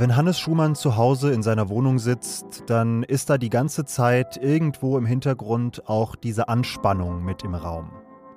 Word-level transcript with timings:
Wenn 0.00 0.16
Hannes 0.16 0.38
Schumann 0.38 0.74
zu 0.76 0.96
Hause 0.96 1.30
in 1.30 1.42
seiner 1.42 1.68
Wohnung 1.68 1.98
sitzt, 1.98 2.64
dann 2.68 3.02
ist 3.02 3.28
da 3.28 3.36
die 3.36 3.50
ganze 3.50 3.84
Zeit 3.84 4.38
irgendwo 4.42 4.96
im 4.96 5.04
Hintergrund 5.04 5.90
auch 5.90 6.16
diese 6.16 6.48
Anspannung 6.48 7.22
mit 7.22 7.44
im 7.44 7.54
Raum. 7.54 7.90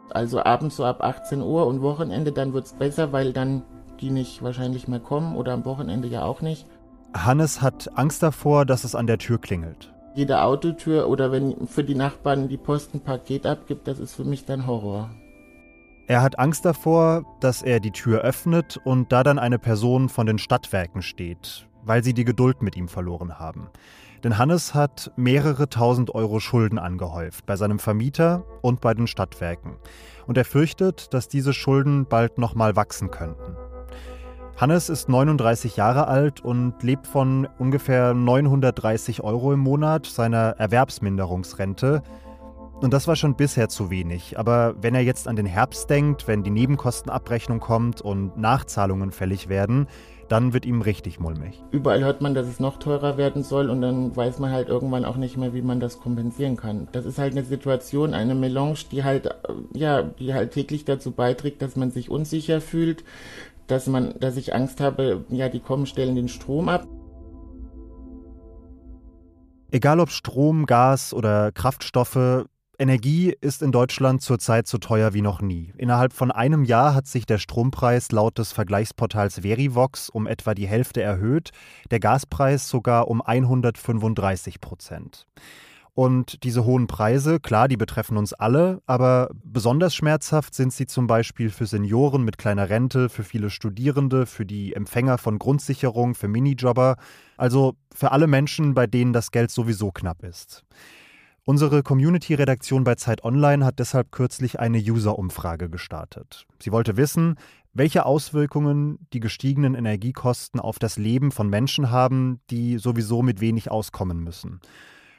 Also 0.10 0.44
abends 0.44 0.76
so 0.76 0.84
ab 0.84 1.02
18 1.02 1.41
Uhr 1.41 1.65
und 1.65 1.81
Wochenende, 1.81 2.34
dann 2.34 2.52
wird 2.52 2.65
es 2.65 2.73
besser, 2.73 3.13
weil 3.13 3.31
dann 3.31 3.63
die 4.02 4.10
nicht 4.10 4.44
wahrscheinlich 4.44 4.89
mehr 4.89 4.99
kommen 4.99 5.38
oder 5.38 5.53
am 5.53 5.63
Wochenende 5.63 6.10
ja 6.10 6.26
auch 6.26 6.42
nicht. 6.42 6.67
Hannes 7.13 7.62
hat 7.62 7.92
Angst 7.96 8.21
davor, 8.21 8.66
dass 8.66 8.84
es 8.84 8.93
an 8.93 9.07
der 9.07 9.17
Tür 9.17 9.39
klingelt. 9.39 9.93
Jede 10.16 10.42
Autotür 10.42 11.07
oder 11.07 11.31
wenn 11.31 11.66
für 11.67 11.85
die 11.85 11.96
Nachbarn 11.96 12.49
die 12.49 12.57
Post 12.57 12.93
ein 12.93 12.99
Paket 12.99 13.46
abgibt, 13.46 13.88
das 13.88 13.99
ist 13.99 14.16
für 14.16 14.25
mich 14.25 14.43
dann 14.43 14.67
Horror. 14.67 15.11
Er 16.05 16.22
hat 16.22 16.38
Angst 16.38 16.66
davor, 16.66 17.23
dass 17.40 17.62
er 17.62 17.80
die 17.80 17.91
Tür 17.91 18.22
öffnet 18.22 18.77
und 18.84 19.13
da 19.13 19.23
dann 19.23 19.40
eine 19.40 19.57
Person 19.57 20.09
von 20.09 20.26
den 20.26 20.38
Stadtwerken 20.38 21.02
steht, 21.02 21.67
weil 21.84 22.03
sie 22.03 22.13
die 22.13 22.26
Geduld 22.26 22.62
mit 22.62 22.76
ihm 22.76 22.89
verloren 22.89 23.39
haben. 23.39 23.70
Denn 24.21 24.38
Hannes 24.38 24.73
hat 24.73 25.12
mehrere 25.16 25.70
tausend 25.70 26.13
Euro 26.13 26.41
Schulden 26.41 26.77
angehäuft 26.77 27.45
bei 27.45 27.55
seinem 27.55 27.79
Vermieter 27.79 28.43
und 28.62 28.81
bei 28.81 28.93
den 28.93 29.07
Stadtwerken. 29.07 29.77
Und 30.27 30.38
er 30.38 30.45
fürchtet, 30.45 31.13
dass 31.13 31.29
diese 31.29 31.53
Schulden 31.53 32.05
bald 32.05 32.38
nochmal 32.38 32.76
wachsen 32.76 33.09
könnten. 33.09 33.55
Hannes 34.57 34.90
ist 34.90 35.09
39 35.09 35.77
Jahre 35.77 36.07
alt 36.07 36.41
und 36.41 36.84
lebt 36.84 37.07
von 37.07 37.48
ungefähr 37.59 38.13
930 38.13 39.23
Euro 39.23 39.54
im 39.54 39.59
Monat 39.59 40.05
seiner 40.05 40.55
Erwerbsminderungsrente. 40.57 42.04
Und 42.83 42.91
das 42.91 43.07
war 43.07 43.15
schon 43.15 43.35
bisher 43.35 43.69
zu 43.69 43.89
wenig. 43.89 44.37
Aber 44.37 44.75
wenn 44.81 44.93
er 44.93 44.99
jetzt 44.99 45.29
an 45.29 45.37
den 45.37 45.45
Herbst 45.45 45.89
denkt, 45.89 46.27
wenn 46.27 46.43
die 46.43 46.49
Nebenkostenabrechnung 46.49 47.61
kommt 47.61 48.01
und 48.01 48.35
Nachzahlungen 48.35 49.13
fällig 49.13 49.47
werden, 49.47 49.87
dann 50.27 50.51
wird 50.51 50.65
ihm 50.65 50.81
richtig 50.81 51.17
mulmig. 51.17 51.63
Überall 51.71 52.03
hört 52.03 52.20
man, 52.20 52.34
dass 52.34 52.45
es 52.45 52.59
noch 52.59 52.79
teurer 52.79 53.15
werden 53.15 53.41
soll 53.41 53.70
und 53.70 53.81
dann 53.81 54.13
weiß 54.13 54.40
man 54.40 54.51
halt 54.51 54.67
irgendwann 54.67 55.05
auch 55.05 55.15
nicht 55.15 55.37
mehr, 55.37 55.53
wie 55.53 55.62
man 55.62 55.79
das 55.79 56.01
kompensieren 56.01 56.57
kann. 56.57 56.90
Das 56.91 57.05
ist 57.05 57.20
halt 57.20 57.31
eine 57.31 57.45
Situation, 57.45 58.13
eine 58.13 58.35
Melange, 58.35 58.79
die 58.91 59.05
halt, 59.05 59.27
äh, 59.27 59.31
ja, 59.73 60.03
die 60.03 60.34
halt 60.34 60.51
täglich 60.51 60.84
dazu 60.84 61.12
beiträgt, 61.12 61.62
dass 61.62 61.77
man 61.77 61.90
sich 61.90 62.09
unsicher 62.09 62.59
fühlt, 62.59 63.05
dass 63.68 63.87
man, 63.87 64.14
dass 64.20 64.36
ich 64.36 64.53
Angst 64.53 64.81
habe, 64.81 65.23
ja, 65.30 65.47
die 65.47 65.62
kommen, 65.62 65.86
stellen 65.86 66.16
den 66.16 66.28
Strom 66.28 66.68
ab. 66.68 66.86
Egal 69.72 70.02
ob 70.02 70.09
Strom, 70.09 70.66
Gas 70.66 71.14
oder 71.14 71.53
Kraftstoffe, 71.53 72.45
Energie 72.80 73.36
ist 73.40 73.62
in 73.62 73.72
Deutschland 73.72 74.24
zurzeit 74.24 74.68
so 74.68 74.80
teuer 74.80 75.14
wie 75.14 75.22
noch 75.22 75.42
nie. 75.42 75.72
Innerhalb 75.78 76.12
von 76.12 76.32
einem 76.32 76.64
Jahr 76.64 76.96
hat 76.96 77.06
sich 77.06 77.28
der 77.28 77.38
Strompreis 77.38 78.12
laut 78.12 78.40
des 78.40 78.52
Vergleichsportals 78.52 79.42
Verivox 79.42 80.10
um 80.10 80.26
etwa 80.26 80.56
die 80.56 80.68
Hälfte 80.68 81.02
erhöht, 81.02 81.52
der 81.92 82.00
Gaspreis 82.00 82.68
sogar 82.68 83.10
um 83.10 83.22
135 83.22 84.60
Prozent. 84.60 85.28
Und 85.96 86.44
diese 86.44 86.66
hohen 86.66 86.88
Preise, 86.88 87.40
klar, 87.40 87.68
die 87.68 87.78
betreffen 87.78 88.18
uns 88.18 88.34
alle, 88.34 88.82
aber 88.88 89.30
besonders 89.44 89.94
schmerzhaft 89.94 90.56
sind 90.56 90.74
sie 90.74 90.88
zum 90.88 91.06
Beispiel 91.06 91.52
für 91.52 91.68
Senioren 91.68 92.24
mit 92.24 92.40
kleiner 92.40 92.72
Rente, 92.72 93.10
für 93.10 93.24
viele 93.24 93.52
Studierende, 93.52 94.26
für 94.26 94.48
die 94.48 94.74
Empfänger 94.74 95.20
von 95.20 95.38
Grundsicherung, 95.38 96.16
für 96.16 96.28
Minijobber, 96.28 96.96
also 97.38 97.76
für 97.94 98.12
alle 98.12 98.26
Menschen, 98.26 98.74
bei 98.74 98.88
denen 98.88 99.14
das 99.14 99.30
Geld 99.30 99.52
sowieso 99.52 99.92
knapp 99.92 100.24
ist. 100.24 100.64
Unsere 101.46 101.84
Community-Redaktion 101.84 102.86
bei 102.86 102.96
Zeit 102.96 103.26
Online 103.26 103.66
hat 103.66 103.80
deshalb 103.80 104.14
kürzlich 104.14 104.62
eine 104.62 104.78
User-Umfrage 104.78 105.70
gestartet. 105.70 106.46
Sie 106.58 106.72
wollte 106.72 106.96
wissen, 106.96 107.36
welche 107.74 108.06
Auswirkungen 108.06 108.98
die 109.12 109.20
gestiegenen 109.20 109.76
Energiekosten 109.76 110.62
auf 110.62 110.80
das 110.80 110.98
Leben 110.98 111.34
von 111.34 111.50
Menschen 111.50 111.92
haben, 111.92 112.40
die 112.50 112.78
sowieso 112.78 113.24
mit 113.24 113.42
wenig 113.42 113.70
auskommen 113.70 114.24
müssen. 114.24 114.62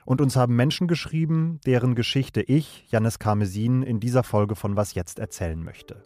Und 0.07 0.23
uns 0.23 0.35
haben 0.35 0.57
Menschen 0.57 0.89
geschrieben, 0.89 1.61
deren 1.67 1.95
Geschichte 1.95 2.41
ich, 2.41 2.87
Jannis 2.89 3.19
Karmesin, 3.19 3.83
in 3.83 4.01
dieser 4.01 4.23
Folge 4.23 4.57
von 4.57 4.77
Was 4.77 4.95
jetzt 4.95 5.19
erzählen 5.19 5.63
möchte. 5.63 6.05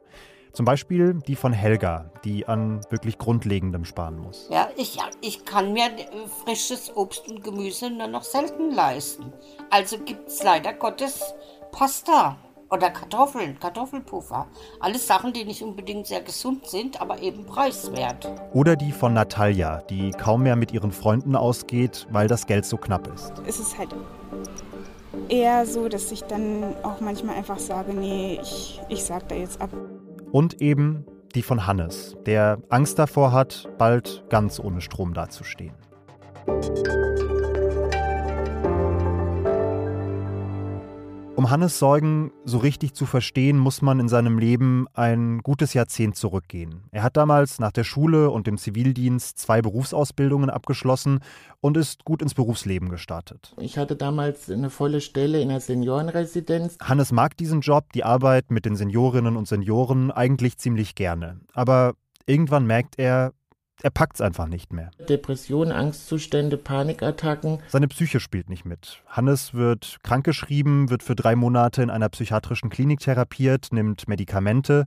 Zum 0.52 0.64
Beispiel 0.64 1.14
die 1.26 1.36
von 1.36 1.52
Helga, 1.52 2.10
die 2.24 2.46
an 2.46 2.80
wirklich 2.90 3.18
Grundlegendem 3.18 3.84
sparen 3.84 4.18
muss. 4.18 4.48
Ja, 4.50 4.68
ich, 4.76 4.98
ich 5.20 5.44
kann 5.44 5.72
mir 5.72 5.90
frisches 6.44 6.96
Obst 6.96 7.28
und 7.28 7.44
Gemüse 7.44 7.90
nur 7.90 8.08
noch 8.08 8.24
selten 8.24 8.72
leisten. 8.72 9.32
Also 9.70 9.98
gibt 9.98 10.28
es 10.28 10.42
leider 10.42 10.72
Gottes 10.72 11.34
Pasta 11.70 12.36
oder 12.70 12.90
Kartoffeln, 12.90 13.58
Kartoffelpuffer. 13.58 14.46
Alles 14.80 15.06
Sachen, 15.06 15.32
die 15.32 15.44
nicht 15.44 15.62
unbedingt 15.62 16.06
sehr 16.06 16.20
gesund 16.20 16.66
sind, 16.66 17.00
aber 17.00 17.20
eben 17.20 17.46
preiswert. 17.46 18.30
Oder 18.52 18.76
die 18.76 18.92
von 18.92 19.14
Natalia, 19.14 19.82
die 19.88 20.10
kaum 20.10 20.42
mehr 20.42 20.56
mit 20.56 20.72
ihren 20.72 20.92
Freunden 20.92 21.36
ausgeht, 21.36 22.06
weil 22.10 22.28
das 22.28 22.46
Geld 22.46 22.66
so 22.66 22.76
knapp 22.76 23.06
ist. 23.14 23.32
Es 23.46 23.58
ist 23.58 23.78
halt 23.78 23.94
eher 25.28 25.66
so, 25.66 25.88
dass 25.88 26.10
ich 26.12 26.22
dann 26.24 26.74
auch 26.82 27.00
manchmal 27.00 27.36
einfach 27.36 27.58
sage, 27.58 27.92
nee, 27.94 28.38
ich, 28.42 28.80
ich 28.88 29.04
sag 29.04 29.28
da 29.28 29.34
jetzt 29.34 29.60
ab. 29.60 29.70
Und 30.32 30.60
eben 30.60 31.04
die 31.34 31.42
von 31.42 31.66
Hannes, 31.66 32.16
der 32.26 32.58
Angst 32.68 32.98
davor 32.98 33.32
hat, 33.32 33.68
bald 33.78 34.24
ganz 34.28 34.58
ohne 34.58 34.80
Strom 34.80 35.14
dazustehen. 35.14 35.74
Um 41.38 41.50
Hannes 41.50 41.78
Sorgen 41.78 42.32
so 42.44 42.58
richtig 42.58 42.94
zu 42.94 43.06
verstehen, 43.06 43.58
muss 43.58 43.80
man 43.80 44.00
in 44.00 44.08
seinem 44.08 44.40
Leben 44.40 44.88
ein 44.92 45.38
gutes 45.38 45.72
Jahrzehnt 45.72 46.16
zurückgehen. 46.16 46.82
Er 46.90 47.04
hat 47.04 47.16
damals 47.16 47.60
nach 47.60 47.70
der 47.70 47.84
Schule 47.84 48.30
und 48.30 48.48
dem 48.48 48.58
Zivildienst 48.58 49.38
zwei 49.38 49.62
Berufsausbildungen 49.62 50.50
abgeschlossen 50.50 51.20
und 51.60 51.76
ist 51.76 52.04
gut 52.04 52.22
ins 52.22 52.34
Berufsleben 52.34 52.88
gestartet. 52.88 53.54
Ich 53.60 53.78
hatte 53.78 53.94
damals 53.94 54.50
eine 54.50 54.68
volle 54.68 55.00
Stelle 55.00 55.40
in 55.40 55.50
der 55.50 55.60
Seniorenresidenz. 55.60 56.76
Hannes 56.82 57.12
mag 57.12 57.36
diesen 57.36 57.60
Job, 57.60 57.92
die 57.92 58.02
Arbeit 58.02 58.50
mit 58.50 58.64
den 58.64 58.74
Seniorinnen 58.74 59.36
und 59.36 59.46
Senioren 59.46 60.10
eigentlich 60.10 60.58
ziemlich 60.58 60.96
gerne. 60.96 61.38
Aber 61.54 61.94
irgendwann 62.26 62.66
merkt 62.66 62.98
er, 62.98 63.32
er 63.82 63.90
packt 63.90 64.16
es 64.16 64.20
einfach 64.20 64.46
nicht 64.46 64.72
mehr. 64.72 64.90
Depressionen, 65.08 65.72
Angstzustände, 65.72 66.56
Panikattacken. 66.56 67.60
Seine 67.68 67.88
Psyche 67.88 68.20
spielt 68.20 68.48
nicht 68.48 68.64
mit. 68.64 69.02
Hannes 69.06 69.54
wird 69.54 69.98
krankgeschrieben, 70.02 70.90
wird 70.90 71.02
für 71.02 71.14
drei 71.14 71.36
Monate 71.36 71.82
in 71.82 71.90
einer 71.90 72.08
psychiatrischen 72.08 72.70
Klinik 72.70 73.00
therapiert, 73.00 73.68
nimmt 73.70 74.08
Medikamente. 74.08 74.86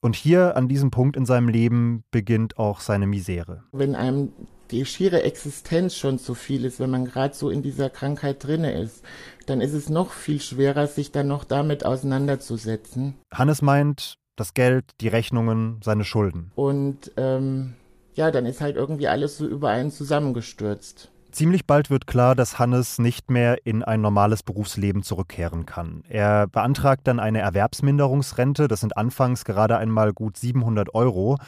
Und 0.00 0.16
hier 0.16 0.56
an 0.56 0.66
diesem 0.66 0.90
Punkt 0.90 1.16
in 1.16 1.26
seinem 1.26 1.48
Leben 1.48 2.02
beginnt 2.10 2.58
auch 2.58 2.80
seine 2.80 3.06
Misere. 3.06 3.62
Wenn 3.70 3.94
einem 3.94 4.32
die 4.72 4.84
schiere 4.86 5.22
Existenz 5.22 5.94
schon 5.94 6.18
zu 6.18 6.34
viel 6.34 6.64
ist, 6.64 6.80
wenn 6.80 6.90
man 6.90 7.04
gerade 7.04 7.34
so 7.34 7.50
in 7.50 7.62
dieser 7.62 7.90
Krankheit 7.90 8.42
drinne 8.42 8.72
ist, 8.72 9.04
dann 9.46 9.60
ist 9.60 9.74
es 9.74 9.88
noch 9.90 10.10
viel 10.10 10.40
schwerer, 10.40 10.86
sich 10.86 11.12
dann 11.12 11.28
noch 11.28 11.44
damit 11.44 11.84
auseinanderzusetzen. 11.84 13.14
Hannes 13.32 13.62
meint, 13.62 14.14
das 14.34 14.54
Geld, 14.54 14.86
die 15.00 15.08
Rechnungen, 15.08 15.78
seine 15.84 16.04
Schulden. 16.04 16.50
Und 16.54 17.12
ähm, 17.16 17.74
ja, 18.14 18.30
dann 18.30 18.46
ist 18.46 18.60
halt 18.60 18.76
irgendwie 18.76 19.08
alles 19.08 19.38
so 19.38 19.46
über 19.46 19.70
einen 19.70 19.90
zusammengestürzt. 19.90 21.10
Ziemlich 21.32 21.66
bald 21.66 21.88
wird 21.88 22.06
klar, 22.06 22.34
dass 22.34 22.58
Hannes 22.58 22.98
nicht 22.98 23.30
mehr 23.30 23.64
in 23.66 23.82
ein 23.82 24.02
normales 24.02 24.42
Berufsleben 24.42 25.02
zurückkehren 25.02 25.64
kann. 25.64 26.04
Er 26.08 26.46
beantragt 26.46 27.06
dann 27.08 27.18
eine 27.18 27.38
Erwerbsminderungsrente, 27.38 28.68
das 28.68 28.80
sind 28.80 28.98
anfangs 28.98 29.46
gerade 29.46 29.78
einmal 29.78 30.12
gut 30.12 30.36
700 30.36 30.94
Euro. 30.94 31.38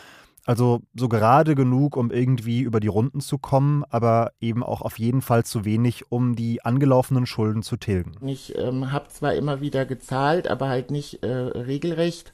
Also 0.46 0.80
so 0.94 1.08
gerade 1.08 1.54
genug, 1.54 1.96
um 1.96 2.10
irgendwie 2.10 2.60
über 2.60 2.80
die 2.80 2.88
Runden 2.88 3.20
zu 3.20 3.38
kommen, 3.38 3.82
aber 3.88 4.32
eben 4.40 4.62
auch 4.62 4.82
auf 4.82 4.98
jeden 4.98 5.22
Fall 5.22 5.44
zu 5.44 5.64
wenig, 5.64 6.10
um 6.10 6.36
die 6.36 6.64
angelaufenen 6.64 7.24
Schulden 7.26 7.62
zu 7.62 7.76
tilgen. 7.76 8.12
Ich 8.26 8.56
ähm, 8.58 8.92
habe 8.92 9.08
zwar 9.08 9.34
immer 9.34 9.60
wieder 9.60 9.86
gezahlt, 9.86 10.48
aber 10.48 10.68
halt 10.68 10.90
nicht 10.90 11.22
äh, 11.22 11.28
regelrecht 11.28 12.32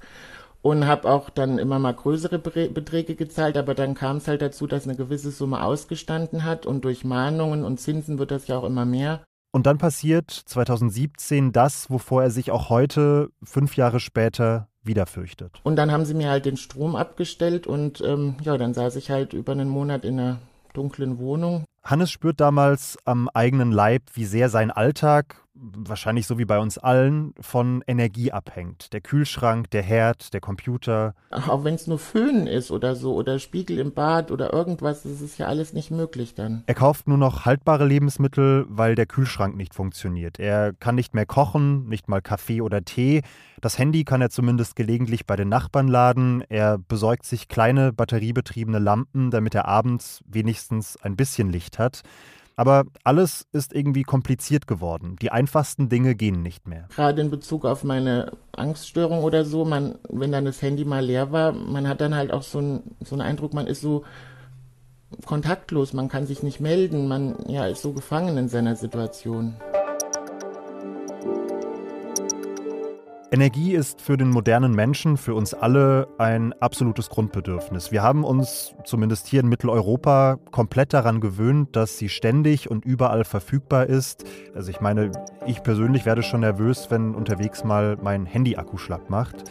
und 0.63 0.87
habe 0.87 1.09
auch 1.09 1.31
dann 1.31 1.59
immer 1.59 1.79
mal 1.79 1.95
größere 1.95 2.39
Beträge 2.39 3.15
gezahlt, 3.15 3.57
aber 3.57 3.75
dann 3.75 3.95
kam 3.95 4.19
es 4.19 4.29
halt 4.29 4.43
dazu, 4.43 4.67
dass 4.67 4.85
eine 4.85 4.97
gewisse 4.97 5.31
Summe 5.31 5.63
ausgestanden 5.63 6.45
hat 6.45 6.67
und 6.67 6.85
durch 6.85 7.05
Mahnungen 7.05 7.65
und 7.65 7.81
Zinsen 7.81 8.19
wird 8.19 8.31
das 8.31 8.47
ja 8.47 8.59
auch 8.59 8.65
immer 8.65 8.85
mehr. 8.85 9.23
Und 9.53 9.67
dann 9.67 9.79
passiert 9.79 10.31
2017 10.31 11.53
das, 11.53 11.91
wovor 11.91 12.23
er 12.23 12.31
sich 12.31 12.51
auch 12.51 12.69
heute, 12.71 13.31
fünf 13.43 13.77
Jahre 13.77 13.99
später, 13.99 14.69
wieder 14.83 15.07
fürchtet. 15.07 15.61
Und 15.63 15.77
dann 15.77 15.91
haben 15.91 16.05
sie 16.05 16.15
mir 16.15 16.31
halt 16.31 16.47
den 16.47 16.57
Strom 16.57 16.97
abgestellt 16.97 17.67
und 17.67 18.01
ähm, 18.01 18.37
ja, 18.43 18.57
dann 18.57 18.75
saß 18.75 18.97
ich 18.97 19.11
halt 19.11 19.33
über 19.33 19.53
einen 19.53 19.69
Monat 19.69 20.05
in 20.05 20.19
einer 20.19 20.39
dunklen 20.73 21.19
Wohnung. 21.19 21.65
Hannes 21.83 22.11
spürt 22.11 22.41
damals 22.41 22.99
am 23.05 23.29
eigenen 23.29 23.73
Leib, 23.73 24.03
wie 24.15 24.25
sehr 24.25 24.49
sein 24.49 24.71
Alltag, 24.71 25.43
wahrscheinlich 25.61 26.27
so 26.27 26.39
wie 26.39 26.45
bei 26.45 26.59
uns 26.59 26.79
allen, 26.79 27.35
von 27.41 27.83
Energie 27.87 28.33
abhängt. 28.33 28.93
Der 28.93 29.01
Kühlschrank, 29.01 29.71
der 29.71 29.83
Herd, 29.83 30.33
der 30.33 30.41
Computer. 30.41 31.15
Auch 31.31 31.65
wenn 31.65 31.75
es 31.75 31.87
nur 31.87 31.99
Föhn 31.99 32.47
ist 32.47 32.71
oder 32.71 32.97
so 32.97 33.15
oder 33.15 33.39
Spiegel 33.39 33.79
im 33.79 33.93
Bad 33.93 34.31
oder 34.31 34.53
irgendwas, 34.53 35.03
das 35.03 35.21
ist 35.21 35.39
ja 35.39 35.47
alles 35.47 35.73
nicht 35.73 35.91
möglich 35.91 36.35
dann. 36.35 36.65
Er 36.67 36.75
kauft 36.75 37.09
nur 37.09 37.19
noch 37.19 37.45
haltbare 37.45 37.87
Lebensmittel, 37.87 38.67
weil 38.69 38.95
der 38.95 39.07
Kühlschrank 39.07 39.57
nicht 39.57 39.75
funktioniert. 39.75 40.39
Er 40.39 40.73
kann 40.73 40.95
nicht 40.95 41.15
mehr 41.15 41.27
kochen, 41.27 41.89
nicht 41.89 42.09
mal 42.09 42.23
Kaffee 42.23 42.61
oder 42.61 42.85
Tee. 42.85 43.23
Das 43.61 43.79
Handy 43.79 44.05
kann 44.05 44.23
er 44.23 44.31
zumindest 44.31 44.77
gelegentlich 44.77 45.27
bei 45.27 45.37
den 45.37 45.49
Nachbarn 45.49 45.89
laden. 45.89 46.43
Er 46.49 46.79
besorgt 46.79 47.27
sich 47.27 47.49
kleine 47.49 47.93
batteriebetriebene 47.93 48.79
Lampen, 48.79 49.31
damit 49.31 49.55
er 49.55 49.67
abends 49.67 50.23
wenigstens 50.27 50.97
ein 50.97 51.17
bisschen 51.17 51.51
Licht 51.51 51.79
hat. 51.79 52.03
Aber 52.57 52.85
alles 53.05 53.47
ist 53.53 53.75
irgendwie 53.75 54.03
kompliziert 54.03 54.67
geworden. 54.67 55.17
Die 55.23 55.31
einfachsten 55.31 55.89
Dinge 55.89 56.15
gehen 56.15 56.43
nicht 56.43 56.67
mehr. 56.67 56.89
Gerade 56.95 57.23
in 57.23 57.31
Bezug 57.31 57.65
auf 57.65 57.85
meine 57.85 58.33
Angststörung 58.53 59.23
oder 59.23 59.45
so, 59.45 59.65
man, 59.65 59.99
wenn 60.09 60.33
dann 60.33 60.45
das 60.45 60.61
Handy 60.61 60.85
mal 60.85 61.05
leer 61.05 61.33
war, 61.33 61.53
man 61.53 61.89
hat 61.89 62.01
dann 62.01 62.15
halt 62.15 62.33
auch 62.33 62.43
so, 62.43 62.61
ein, 62.61 62.83
so 63.05 63.15
einen 63.15 63.23
Eindruck, 63.23 63.55
man 63.55 63.67
ist 63.67 63.81
so 63.81 64.05
kontaktlos, 65.27 65.93
man 65.93 66.09
kann 66.09 66.27
sich 66.27 66.43
nicht 66.43 66.61
melden, 66.61 67.09
man 67.09 67.37
ja, 67.49 67.67
ist 67.67 67.83
so 67.83 67.93
gefangen 67.93 68.37
in 68.37 68.49
seiner 68.49 68.77
Situation. 68.77 69.57
Energie 73.33 73.75
ist 73.75 74.01
für 74.01 74.17
den 74.17 74.29
modernen 74.29 74.75
Menschen, 74.75 75.17
für 75.17 75.35
uns 75.35 75.55
alle 75.55 76.09
ein 76.19 76.53
absolutes 76.55 77.11
Grundbedürfnis. 77.11 77.93
Wir 77.93 78.03
haben 78.03 78.25
uns, 78.25 78.75
zumindest 78.85 79.29
hier 79.29 79.39
in 79.39 79.49
Mitteleuropa, 79.49 80.39
komplett 80.51 80.93
daran 80.93 81.21
gewöhnt, 81.21 81.77
dass 81.77 81.97
sie 81.97 82.09
ständig 82.09 82.69
und 82.69 82.85
überall 82.85 83.25
verfügbar 83.25 83.87
ist. 83.87 84.25
Also 84.57 84.71
ich 84.71 84.81
meine, 84.81 85.13
ich 85.47 85.63
persönlich 85.63 86.07
werde 86.07 86.25
schon 86.25 86.41
nervös, 86.41 86.91
wenn 86.91 87.15
unterwegs 87.15 87.63
mal 87.63 87.97
mein 88.03 88.27
Handy-Akku 88.27 88.79
schlapp 88.79 89.11
macht. 89.11 89.45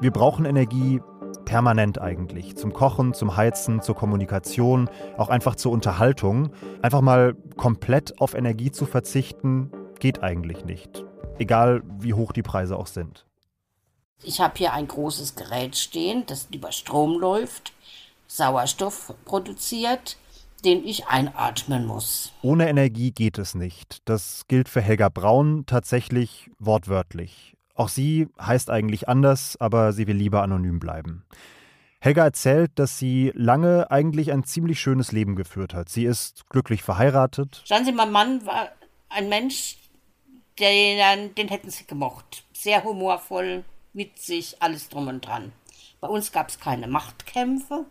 Wir 0.00 0.12
brauchen 0.12 0.44
Energie 0.44 1.00
permanent 1.44 2.00
eigentlich. 2.00 2.56
Zum 2.56 2.72
Kochen, 2.72 3.14
zum 3.14 3.36
Heizen, 3.36 3.82
zur 3.82 3.96
Kommunikation, 3.96 4.88
auch 5.16 5.28
einfach 5.28 5.56
zur 5.56 5.72
Unterhaltung. 5.72 6.50
Einfach 6.82 7.00
mal 7.00 7.34
komplett 7.56 8.20
auf 8.20 8.34
Energie 8.34 8.70
zu 8.70 8.86
verzichten, 8.86 9.72
geht 9.98 10.22
eigentlich 10.22 10.64
nicht 10.64 11.04
egal 11.38 11.82
wie 11.98 12.14
hoch 12.14 12.32
die 12.32 12.42
Preise 12.42 12.76
auch 12.76 12.86
sind. 12.86 13.26
Ich 14.22 14.40
habe 14.40 14.54
hier 14.56 14.72
ein 14.72 14.86
großes 14.86 15.34
Gerät 15.34 15.76
stehen, 15.76 16.24
das 16.26 16.48
über 16.52 16.70
Strom 16.72 17.18
läuft, 17.18 17.72
Sauerstoff 18.28 19.12
produziert, 19.24 20.16
den 20.64 20.86
ich 20.86 21.06
einatmen 21.08 21.86
muss. 21.86 22.32
Ohne 22.42 22.68
Energie 22.68 23.10
geht 23.10 23.38
es 23.38 23.54
nicht. 23.54 23.98
Das 24.04 24.44
gilt 24.46 24.68
für 24.68 24.80
Helga 24.80 25.08
Braun 25.08 25.64
tatsächlich 25.66 26.50
wortwörtlich. 26.58 27.54
Auch 27.74 27.88
sie 27.88 28.28
heißt 28.40 28.70
eigentlich 28.70 29.08
anders, 29.08 29.56
aber 29.58 29.92
sie 29.92 30.06
will 30.06 30.16
lieber 30.16 30.42
anonym 30.42 30.78
bleiben. 30.78 31.24
Helga 32.00 32.24
erzählt, 32.24 32.72
dass 32.76 32.98
sie 32.98 33.32
lange 33.34 33.90
eigentlich 33.90 34.32
ein 34.32 34.44
ziemlich 34.44 34.80
schönes 34.80 35.12
Leben 35.12 35.36
geführt 35.36 35.72
hat. 35.72 35.88
Sie 35.88 36.04
ist 36.04 36.48
glücklich 36.48 36.82
verheiratet. 36.82 37.62
Schauen 37.64 37.84
Sie, 37.84 37.92
mein 37.92 38.10
Mann 38.10 38.44
war 38.44 38.70
ein 39.08 39.28
Mensch, 39.28 39.76
den, 40.58 41.34
den 41.34 41.48
hätten 41.48 41.70
sie 41.70 41.86
gemocht. 41.86 42.44
Sehr 42.52 42.84
humorvoll, 42.84 43.64
witzig, 43.92 44.56
alles 44.60 44.88
drum 44.88 45.08
und 45.08 45.26
dran. 45.26 45.52
Bei 46.00 46.08
uns 46.08 46.32
gab 46.32 46.48
es 46.48 46.58
keine 46.58 46.88
Machtkämpfe. 46.88 47.86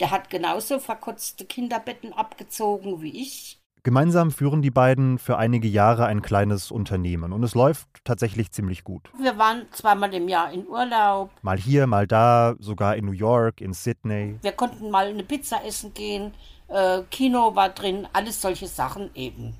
Der 0.00 0.10
hat 0.10 0.28
genauso 0.28 0.80
verkotzte 0.80 1.44
Kinderbetten 1.44 2.12
abgezogen 2.12 3.00
wie 3.00 3.22
ich. 3.22 3.60
Gemeinsam 3.84 4.30
führen 4.30 4.62
die 4.62 4.70
beiden 4.70 5.18
für 5.18 5.36
einige 5.36 5.68
Jahre 5.68 6.06
ein 6.06 6.22
kleines 6.22 6.70
Unternehmen 6.70 7.34
und 7.34 7.42
es 7.42 7.54
läuft 7.54 7.86
tatsächlich 8.02 8.50
ziemlich 8.50 8.82
gut. 8.82 9.10
Wir 9.18 9.36
waren 9.36 9.66
zweimal 9.72 10.12
im 10.14 10.26
Jahr 10.26 10.50
in 10.50 10.66
Urlaub. 10.66 11.30
Mal 11.42 11.58
hier, 11.58 11.86
mal 11.86 12.06
da, 12.06 12.54
sogar 12.58 12.96
in 12.96 13.04
New 13.04 13.12
York, 13.12 13.60
in 13.60 13.74
Sydney. 13.74 14.38
Wir 14.40 14.52
konnten 14.52 14.90
mal 14.90 15.08
eine 15.08 15.22
Pizza 15.22 15.62
essen 15.66 15.92
gehen, 15.92 16.32
äh, 16.68 17.02
Kino 17.10 17.54
war 17.54 17.68
drin, 17.68 18.08
alles 18.14 18.40
solche 18.40 18.68
Sachen 18.68 19.10
eben. 19.14 19.54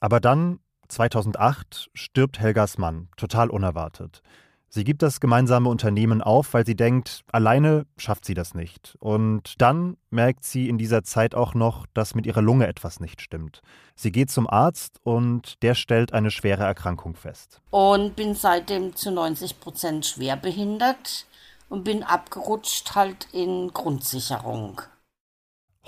Aber 0.00 0.18
dann 0.18 0.58
2008 0.88 1.90
stirbt 1.94 2.38
Helgas 2.38 2.78
Mann, 2.78 3.08
total 3.16 3.50
unerwartet. 3.50 4.22
Sie 4.68 4.84
gibt 4.84 5.02
das 5.02 5.20
gemeinsame 5.20 5.68
Unternehmen 5.68 6.20
auf, 6.20 6.52
weil 6.52 6.66
sie 6.66 6.76
denkt, 6.76 7.24
alleine 7.32 7.86
schafft 7.96 8.24
sie 8.24 8.34
das 8.34 8.52
nicht. 8.52 8.96
Und 8.98 9.54
dann 9.62 9.96
merkt 10.10 10.44
sie 10.44 10.68
in 10.68 10.76
dieser 10.76 11.02
Zeit 11.02 11.34
auch 11.34 11.54
noch, 11.54 11.86
dass 11.94 12.14
mit 12.14 12.26
ihrer 12.26 12.42
Lunge 12.42 12.66
etwas 12.66 13.00
nicht 13.00 13.22
stimmt. 13.22 13.62
Sie 13.94 14.12
geht 14.12 14.30
zum 14.30 14.46
Arzt 14.46 14.98
und 15.02 15.62
der 15.62 15.74
stellt 15.74 16.12
eine 16.12 16.30
schwere 16.30 16.64
Erkrankung 16.64 17.14
fest. 17.14 17.62
Und 17.70 18.16
bin 18.16 18.34
seitdem 18.34 18.94
zu 18.94 19.12
90 19.12 19.60
Prozent 19.60 20.04
schwerbehindert 20.04 21.26
und 21.68 21.84
bin 21.84 22.02
abgerutscht 22.02 22.94
halt 22.94 23.28
in 23.32 23.72
Grundsicherung. 23.72 24.82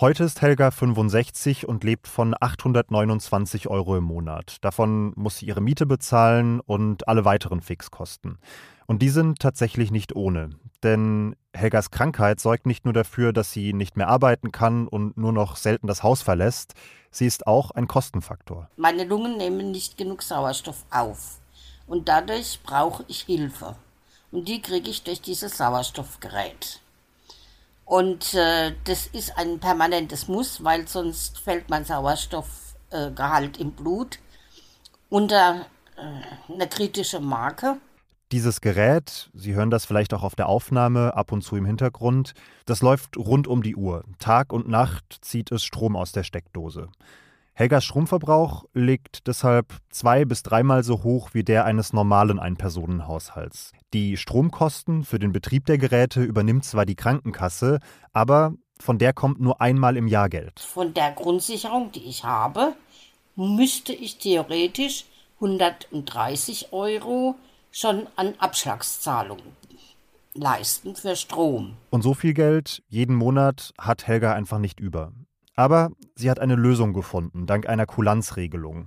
Heute 0.00 0.22
ist 0.22 0.42
Helga 0.42 0.70
65 0.70 1.66
und 1.66 1.82
lebt 1.82 2.06
von 2.06 2.32
829 2.38 3.66
Euro 3.66 3.96
im 3.96 4.04
Monat. 4.04 4.58
Davon 4.60 5.12
muss 5.16 5.38
sie 5.38 5.46
ihre 5.46 5.60
Miete 5.60 5.86
bezahlen 5.86 6.60
und 6.60 7.08
alle 7.08 7.24
weiteren 7.24 7.60
Fixkosten. 7.60 8.38
Und 8.86 9.02
die 9.02 9.08
sind 9.08 9.40
tatsächlich 9.40 9.90
nicht 9.90 10.14
ohne. 10.14 10.50
Denn 10.84 11.34
Helgas 11.52 11.90
Krankheit 11.90 12.38
sorgt 12.38 12.64
nicht 12.64 12.84
nur 12.84 12.94
dafür, 12.94 13.32
dass 13.32 13.50
sie 13.50 13.72
nicht 13.72 13.96
mehr 13.96 14.06
arbeiten 14.06 14.52
kann 14.52 14.86
und 14.86 15.16
nur 15.16 15.32
noch 15.32 15.56
selten 15.56 15.88
das 15.88 16.04
Haus 16.04 16.22
verlässt, 16.22 16.74
sie 17.10 17.26
ist 17.26 17.48
auch 17.48 17.72
ein 17.72 17.88
Kostenfaktor. 17.88 18.70
Meine 18.76 19.02
Lungen 19.02 19.36
nehmen 19.36 19.72
nicht 19.72 19.96
genug 19.96 20.22
Sauerstoff 20.22 20.84
auf. 20.92 21.40
Und 21.88 22.08
dadurch 22.08 22.60
brauche 22.62 23.04
ich 23.08 23.22
Hilfe. 23.22 23.74
Und 24.30 24.46
die 24.46 24.62
kriege 24.62 24.90
ich 24.90 25.02
durch 25.02 25.20
dieses 25.20 25.58
Sauerstoffgerät. 25.58 26.82
Und 27.88 28.34
äh, 28.34 28.74
das 28.84 29.06
ist 29.06 29.38
ein 29.38 29.60
permanentes 29.60 30.28
Muss, 30.28 30.62
weil 30.62 30.86
sonst 30.86 31.38
fällt 31.38 31.70
mein 31.70 31.86
Sauerstoffgehalt 31.86 33.56
äh, 33.56 33.62
im 33.62 33.72
Blut 33.72 34.18
unter 35.08 35.64
äh, 35.96 36.52
eine 36.52 36.68
kritische 36.68 37.18
Marke. 37.18 37.78
Dieses 38.30 38.60
Gerät, 38.60 39.30
Sie 39.32 39.54
hören 39.54 39.70
das 39.70 39.86
vielleicht 39.86 40.12
auch 40.12 40.22
auf 40.22 40.34
der 40.34 40.50
Aufnahme 40.50 41.16
ab 41.16 41.32
und 41.32 41.40
zu 41.40 41.56
im 41.56 41.64
Hintergrund, 41.64 42.34
das 42.66 42.82
läuft 42.82 43.16
rund 43.16 43.48
um 43.48 43.62
die 43.62 43.74
Uhr. 43.74 44.04
Tag 44.18 44.52
und 44.52 44.68
Nacht 44.68 45.20
zieht 45.22 45.50
es 45.50 45.64
Strom 45.64 45.96
aus 45.96 46.12
der 46.12 46.24
Steckdose. 46.24 46.90
Helgas 47.58 47.84
Stromverbrauch 47.84 48.66
liegt 48.72 49.26
deshalb 49.26 49.74
zwei 49.90 50.24
bis 50.24 50.44
dreimal 50.44 50.84
so 50.84 51.02
hoch 51.02 51.30
wie 51.32 51.42
der 51.42 51.64
eines 51.64 51.92
normalen 51.92 52.38
Einpersonenhaushalts. 52.38 53.72
Die 53.92 54.16
Stromkosten 54.16 55.02
für 55.02 55.18
den 55.18 55.32
Betrieb 55.32 55.66
der 55.66 55.76
Geräte 55.76 56.22
übernimmt 56.22 56.64
zwar 56.64 56.86
die 56.86 56.94
Krankenkasse, 56.94 57.80
aber 58.12 58.54
von 58.78 58.98
der 58.98 59.12
kommt 59.12 59.40
nur 59.40 59.60
einmal 59.60 59.96
im 59.96 60.06
Jahr 60.06 60.28
Geld. 60.28 60.60
Von 60.60 60.94
der 60.94 61.10
Grundsicherung, 61.10 61.90
die 61.90 62.04
ich 62.04 62.22
habe, 62.22 62.74
müsste 63.34 63.92
ich 63.92 64.18
theoretisch 64.18 65.06
130 65.40 66.72
Euro 66.72 67.34
schon 67.72 68.06
an 68.14 68.34
Abschlagszahlungen 68.38 69.56
leisten 70.34 70.94
für 70.94 71.16
Strom. 71.16 71.76
Und 71.90 72.02
so 72.02 72.14
viel 72.14 72.34
Geld 72.34 72.82
jeden 72.88 73.16
Monat 73.16 73.72
hat 73.78 74.06
Helga 74.06 74.34
einfach 74.34 74.58
nicht 74.58 74.78
über. 74.78 75.12
Aber 75.58 75.90
sie 76.14 76.30
hat 76.30 76.38
eine 76.38 76.54
Lösung 76.54 76.92
gefunden, 76.92 77.46
dank 77.46 77.68
einer 77.68 77.84
Kulanzregelung. 77.84 78.86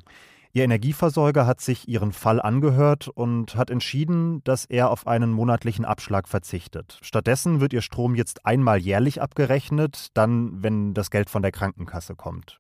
Ihr 0.54 0.64
Energieversorger 0.64 1.46
hat 1.46 1.60
sich 1.60 1.90
ihren 1.90 2.14
Fall 2.14 2.42
angehört 2.42 3.10
und 3.10 3.58
hat 3.58 3.70
entschieden, 3.70 4.42
dass 4.46 4.64
er 4.64 4.90
auf 4.90 5.06
einen 5.06 5.34
monatlichen 5.34 5.84
Abschlag 5.84 6.30
verzichtet. 6.30 6.98
Stattdessen 7.02 7.60
wird 7.60 7.74
ihr 7.74 7.82
Strom 7.82 8.16
jetzt 8.16 8.46
einmal 8.46 8.78
jährlich 8.78 9.22
abgerechnet, 9.22 10.12
dann, 10.14 10.64
wenn 10.64 10.94
das 10.94 11.12
Geld 11.12 11.30
von 11.30 11.42
der 11.42 11.52
Krankenkasse 11.52 12.16
kommt. 12.16 12.60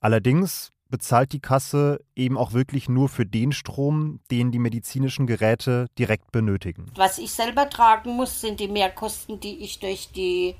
Allerdings 0.00 0.70
bezahlt 0.88 1.34
die 1.34 1.40
Kasse 1.40 2.00
eben 2.16 2.38
auch 2.38 2.54
wirklich 2.54 2.88
nur 2.88 3.10
für 3.10 3.26
den 3.26 3.52
Strom, 3.52 4.20
den 4.30 4.52
die 4.52 4.58
medizinischen 4.58 5.26
Geräte 5.26 5.88
direkt 5.98 6.32
benötigen. 6.32 6.86
Was 6.96 7.18
ich 7.18 7.32
selber 7.32 7.68
tragen 7.68 8.16
muss, 8.16 8.40
sind 8.40 8.58
die 8.58 8.68
Mehrkosten, 8.68 9.38
die 9.38 9.58
ich 9.58 9.80
durch 9.80 10.12
die 10.12 10.56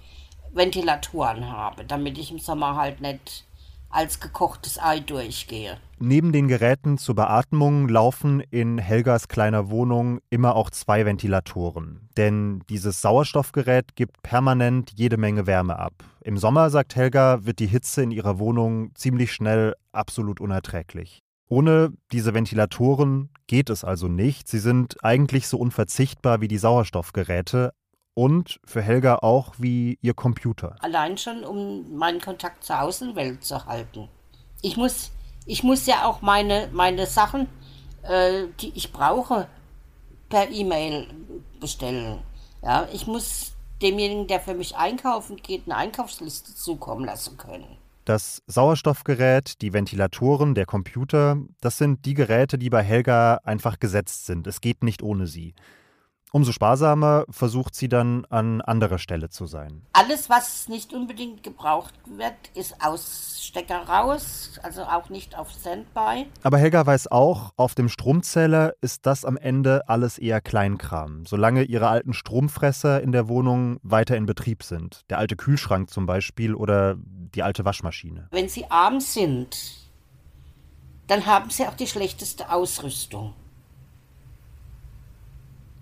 Ventilatoren 0.52 1.50
habe, 1.50 1.84
damit 1.84 2.18
ich 2.18 2.30
im 2.30 2.38
Sommer 2.38 2.76
halt 2.76 3.00
nicht 3.00 3.44
als 3.90 4.20
gekochtes 4.20 4.78
Ei 4.80 5.00
durchgehe. 5.00 5.76
Neben 5.98 6.32
den 6.32 6.48
Geräten 6.48 6.96
zur 6.96 7.16
Beatmung 7.16 7.88
laufen 7.88 8.40
in 8.50 8.78
Helgas 8.78 9.28
kleiner 9.28 9.68
Wohnung 9.68 10.20
immer 10.30 10.54
auch 10.54 10.70
zwei 10.70 11.04
Ventilatoren. 11.04 12.08
Denn 12.16 12.62
dieses 12.70 13.02
Sauerstoffgerät 13.02 13.96
gibt 13.96 14.22
permanent 14.22 14.92
jede 14.96 15.16
Menge 15.16 15.46
Wärme 15.46 15.78
ab. 15.78 15.92
Im 16.22 16.38
Sommer, 16.38 16.70
sagt 16.70 16.96
Helga, 16.96 17.44
wird 17.44 17.58
die 17.58 17.66
Hitze 17.66 18.02
in 18.02 18.12
ihrer 18.12 18.38
Wohnung 18.38 18.94
ziemlich 18.94 19.32
schnell 19.32 19.74
absolut 19.92 20.40
unerträglich. 20.40 21.20
Ohne 21.48 21.92
diese 22.12 22.32
Ventilatoren 22.32 23.28
geht 23.48 23.70
es 23.70 23.82
also 23.82 24.06
nicht. 24.06 24.46
Sie 24.46 24.60
sind 24.60 25.02
eigentlich 25.02 25.48
so 25.48 25.58
unverzichtbar 25.58 26.40
wie 26.40 26.46
die 26.46 26.58
Sauerstoffgeräte, 26.58 27.72
und 28.14 28.60
für 28.64 28.82
Helga 28.82 29.16
auch 29.16 29.54
wie 29.58 29.98
ihr 30.02 30.14
Computer. 30.14 30.76
Allein 30.80 31.16
schon, 31.18 31.44
um 31.44 31.96
meinen 31.96 32.20
Kontakt 32.20 32.64
zur 32.64 32.82
Außenwelt 32.82 33.44
zu 33.44 33.66
halten. 33.66 34.08
Ich 34.62 34.76
muss, 34.76 35.10
ich 35.46 35.62
muss 35.62 35.86
ja 35.86 36.04
auch 36.04 36.20
meine, 36.20 36.68
meine 36.72 37.06
Sachen 37.06 37.48
äh, 38.02 38.46
die 38.60 38.72
ich 38.74 38.92
brauche, 38.92 39.48
per 40.28 40.50
E-Mail 40.50 41.08
bestellen. 41.58 42.20
Ja, 42.62 42.88
ich 42.92 43.06
muss 43.06 43.52
demjenigen, 43.82 44.26
der 44.26 44.40
für 44.40 44.54
mich 44.54 44.76
einkaufen 44.76 45.36
geht, 45.36 45.62
eine 45.66 45.76
Einkaufsliste 45.76 46.54
zukommen 46.54 47.04
lassen 47.04 47.36
können. 47.36 47.78
Das 48.04 48.42
Sauerstoffgerät, 48.46 49.60
die 49.62 49.72
Ventilatoren, 49.72 50.54
der 50.54 50.66
Computer, 50.66 51.36
das 51.60 51.78
sind 51.78 52.04
die 52.06 52.14
Geräte, 52.14 52.58
die 52.58 52.70
bei 52.70 52.82
Helga 52.82 53.40
einfach 53.44 53.78
gesetzt 53.78 54.26
sind. 54.26 54.46
Es 54.46 54.60
geht 54.60 54.82
nicht 54.82 55.02
ohne 55.02 55.26
sie. 55.26 55.54
Umso 56.32 56.52
sparsamer 56.52 57.24
versucht 57.28 57.74
sie 57.74 57.88
dann 57.88 58.24
an 58.26 58.60
anderer 58.60 58.98
Stelle 58.98 59.30
zu 59.30 59.46
sein. 59.46 59.82
Alles, 59.92 60.30
was 60.30 60.68
nicht 60.68 60.92
unbedingt 60.92 61.42
gebraucht 61.42 61.94
wird, 62.06 62.34
ist 62.54 62.76
Ausstecker 62.80 63.88
raus, 63.88 64.60
also 64.62 64.82
auch 64.82 65.08
nicht 65.08 65.36
auf 65.36 65.50
Standby. 65.50 66.26
Aber 66.44 66.58
Helga 66.58 66.86
weiß 66.86 67.08
auch, 67.08 67.52
auf 67.56 67.74
dem 67.74 67.88
Stromzähler 67.88 68.74
ist 68.80 69.06
das 69.06 69.24
am 69.24 69.36
Ende 69.36 69.88
alles 69.88 70.18
eher 70.18 70.40
Kleinkram, 70.40 71.26
solange 71.26 71.64
ihre 71.64 71.88
alten 71.88 72.12
Stromfresser 72.12 73.02
in 73.02 73.10
der 73.10 73.26
Wohnung 73.26 73.78
weiter 73.82 74.16
in 74.16 74.26
Betrieb 74.26 74.62
sind. 74.62 75.00
Der 75.10 75.18
alte 75.18 75.34
Kühlschrank 75.34 75.90
zum 75.90 76.06
Beispiel 76.06 76.54
oder 76.54 76.94
die 76.96 77.42
alte 77.42 77.64
Waschmaschine. 77.64 78.28
Wenn 78.30 78.48
sie 78.48 78.70
arm 78.70 79.00
sind, 79.00 79.56
dann 81.08 81.26
haben 81.26 81.50
sie 81.50 81.66
auch 81.66 81.74
die 81.74 81.88
schlechteste 81.88 82.52
Ausrüstung. 82.52 83.34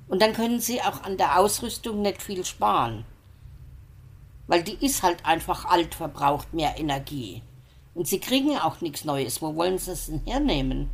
Und 0.08 0.22
dann 0.22 0.32
können 0.32 0.60
sie 0.60 0.80
auch 0.80 1.02
an 1.02 1.16
der 1.16 1.38
Ausrüstung 1.38 2.02
nicht 2.02 2.22
viel 2.22 2.44
sparen. 2.44 3.04
Weil 4.46 4.62
die 4.62 4.84
ist 4.84 5.02
halt 5.02 5.26
einfach 5.26 5.66
alt, 5.66 5.94
verbraucht 5.94 6.54
mehr 6.54 6.78
Energie. 6.78 7.42
Und 7.94 8.06
sie 8.06 8.20
kriegen 8.20 8.56
auch 8.56 8.80
nichts 8.80 9.04
Neues. 9.04 9.42
Wo 9.42 9.54
wollen 9.54 9.76
sie 9.78 9.92
es 9.92 10.06
denn 10.06 10.22
hernehmen? 10.24 10.90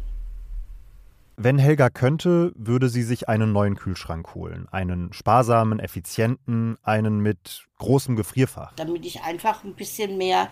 Wenn 1.37 1.59
Helga 1.59 1.91
könnte, 1.91 2.53
würde 2.57 2.89
sie 2.89 3.03
sich 3.03 3.29
einen 3.29 3.53
neuen 3.53 3.75
Kühlschrank 3.77 4.35
holen. 4.35 4.69
Einen 4.71 5.13
sparsamen, 5.13 5.81
effizienten, 5.81 6.79
einen 6.83 7.21
mit 7.21 7.67
großem 7.79 8.17
Gefrierfach. 8.17 8.73
Damit 8.77 9.05
ich 9.05 9.23
einfach 9.23 9.65
ein 9.65 9.75
bisschen 9.75 10.17
mehr 10.17 10.49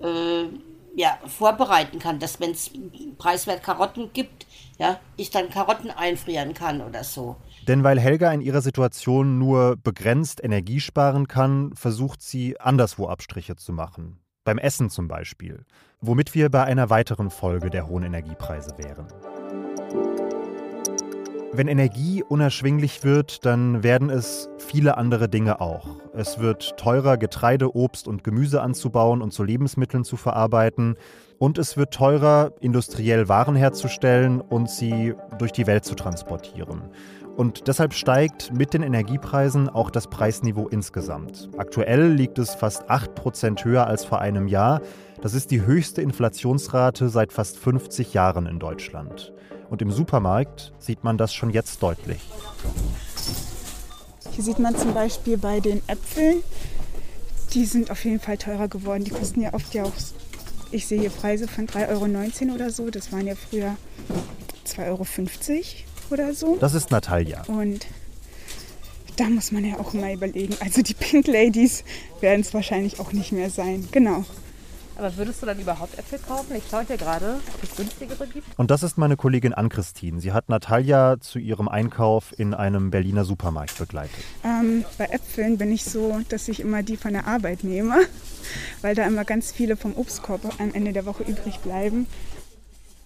äh, 0.00 0.44
ja, 0.96 1.18
vorbereiten 1.26 1.98
kann, 1.98 2.18
dass 2.18 2.40
wenn 2.40 2.52
es 2.52 2.70
preiswert 3.18 3.62
Karotten 3.62 4.12
gibt, 4.12 4.46
ja, 4.78 4.98
ich 5.16 5.30
dann 5.30 5.50
Karotten 5.50 5.90
einfrieren 5.90 6.54
kann 6.54 6.80
oder 6.80 7.04
so. 7.04 7.36
Denn 7.68 7.82
weil 7.82 7.98
Helga 7.98 8.30
in 8.32 8.42
ihrer 8.42 8.60
Situation 8.60 9.38
nur 9.38 9.76
begrenzt 9.76 10.42
Energie 10.44 10.80
sparen 10.80 11.28
kann, 11.28 11.72
versucht 11.74 12.20
sie 12.20 12.60
anderswo 12.60 13.08
Abstriche 13.08 13.56
zu 13.56 13.72
machen. 13.72 14.18
Beim 14.44 14.58
Essen 14.58 14.90
zum 14.90 15.08
Beispiel. 15.08 15.64
Womit 16.00 16.34
wir 16.34 16.50
bei 16.50 16.64
einer 16.64 16.90
weiteren 16.90 17.30
Folge 17.30 17.70
der 17.70 17.88
hohen 17.88 18.02
Energiepreise 18.02 18.76
wären. 18.76 19.06
Wenn 21.56 21.68
Energie 21.68 22.22
unerschwinglich 22.22 23.04
wird, 23.04 23.46
dann 23.46 23.84
werden 23.84 24.10
es 24.10 24.48
viele 24.58 24.98
andere 24.98 25.28
Dinge 25.28 25.60
auch. 25.60 25.86
Es 26.12 26.40
wird 26.40 26.76
teurer, 26.76 27.16
Getreide, 27.16 27.76
Obst 27.76 28.08
und 28.08 28.24
Gemüse 28.24 28.60
anzubauen 28.60 29.22
und 29.22 29.32
zu 29.32 29.44
Lebensmitteln 29.44 30.02
zu 30.02 30.16
verarbeiten. 30.16 30.96
Und 31.38 31.56
es 31.58 31.76
wird 31.76 31.94
teurer, 31.94 32.52
industriell 32.60 33.28
Waren 33.28 33.54
herzustellen 33.54 34.40
und 34.40 34.68
sie 34.68 35.14
durch 35.38 35.52
die 35.52 35.68
Welt 35.68 35.84
zu 35.84 35.94
transportieren. 35.94 36.90
Und 37.36 37.66
deshalb 37.66 37.94
steigt 37.94 38.52
mit 38.52 38.74
den 38.74 38.82
Energiepreisen 38.82 39.68
auch 39.68 39.90
das 39.90 40.06
Preisniveau 40.06 40.68
insgesamt. 40.68 41.48
Aktuell 41.56 42.12
liegt 42.12 42.38
es 42.38 42.54
fast 42.54 42.88
8% 42.88 43.64
höher 43.64 43.88
als 43.88 44.04
vor 44.04 44.20
einem 44.20 44.46
Jahr. 44.46 44.80
Das 45.20 45.34
ist 45.34 45.50
die 45.50 45.62
höchste 45.62 46.00
Inflationsrate 46.00 47.08
seit 47.08 47.32
fast 47.32 47.58
50 47.58 48.14
Jahren 48.14 48.46
in 48.46 48.60
Deutschland. 48.60 49.32
Und 49.68 49.82
im 49.82 49.90
Supermarkt 49.90 50.72
sieht 50.78 51.02
man 51.02 51.18
das 51.18 51.34
schon 51.34 51.50
jetzt 51.50 51.82
deutlich. 51.82 52.20
Hier 54.30 54.44
sieht 54.44 54.60
man 54.60 54.76
zum 54.76 54.94
Beispiel 54.94 55.36
bei 55.36 55.58
den 55.58 55.82
Äpfeln, 55.88 56.42
die 57.52 57.64
sind 57.64 57.90
auf 57.90 58.04
jeden 58.04 58.20
Fall 58.20 58.36
teurer 58.36 58.68
geworden. 58.68 59.02
Die 59.02 59.10
kosten 59.10 59.40
ja 59.40 59.54
oft 59.54 59.74
ja 59.74 59.84
auch, 59.84 59.92
ich 60.70 60.86
sehe 60.86 61.00
hier 61.00 61.10
Preise 61.10 61.48
von 61.48 61.66
3,19 61.66 62.42
Euro 62.42 62.54
oder 62.54 62.70
so. 62.70 62.90
Das 62.90 63.12
waren 63.12 63.26
ja 63.26 63.34
früher 63.34 63.76
2,50 64.66 64.86
Euro 64.88 65.04
oder 66.10 66.34
so. 66.34 66.56
Das 66.60 66.74
ist 66.74 66.90
Natalia. 66.90 67.42
Und 67.46 67.86
da 69.16 69.24
muss 69.24 69.52
man 69.52 69.64
ja 69.64 69.78
auch 69.78 69.92
mal 69.92 70.12
überlegen. 70.12 70.56
Also 70.60 70.82
die 70.82 70.94
Pink 70.94 71.26
Ladies 71.26 71.84
werden 72.20 72.40
es 72.40 72.52
wahrscheinlich 72.52 73.00
auch 73.00 73.12
nicht 73.12 73.32
mehr 73.32 73.50
sein. 73.50 73.88
Genau. 73.92 74.24
Aber 74.96 75.16
würdest 75.16 75.42
du 75.42 75.46
dann 75.46 75.58
überhaupt 75.58 75.98
Äpfel 75.98 76.20
kaufen? 76.20 76.54
Ich 76.56 76.64
schaue 76.70 76.84
hier 76.86 76.96
gerade, 76.96 77.40
ob 77.54 77.62
es 77.62 77.76
günstigere 77.76 78.26
gibt. 78.28 78.46
Und 78.56 78.70
das 78.70 78.84
ist 78.84 78.96
meine 78.96 79.16
Kollegin 79.16 79.52
Ann-Christine. 79.52 80.20
Sie 80.20 80.32
hat 80.32 80.48
Natalia 80.48 81.16
zu 81.20 81.40
ihrem 81.40 81.68
Einkauf 81.68 82.32
in 82.38 82.54
einem 82.54 82.90
Berliner 82.90 83.24
Supermarkt 83.24 83.76
begleitet. 83.76 84.24
Ähm, 84.44 84.84
bei 84.96 85.06
Äpfeln 85.06 85.58
bin 85.58 85.72
ich 85.72 85.84
so, 85.84 86.20
dass 86.28 86.46
ich 86.46 86.60
immer 86.60 86.84
die 86.84 86.96
von 86.96 87.12
der 87.12 87.26
Arbeit 87.26 87.64
nehme, 87.64 88.02
weil 88.82 88.94
da 88.94 89.04
immer 89.04 89.24
ganz 89.24 89.50
viele 89.50 89.76
vom 89.76 89.96
Obstkorb 89.96 90.42
am 90.60 90.72
Ende 90.72 90.92
der 90.92 91.06
Woche 91.06 91.24
übrig 91.24 91.58
bleiben. 91.58 92.06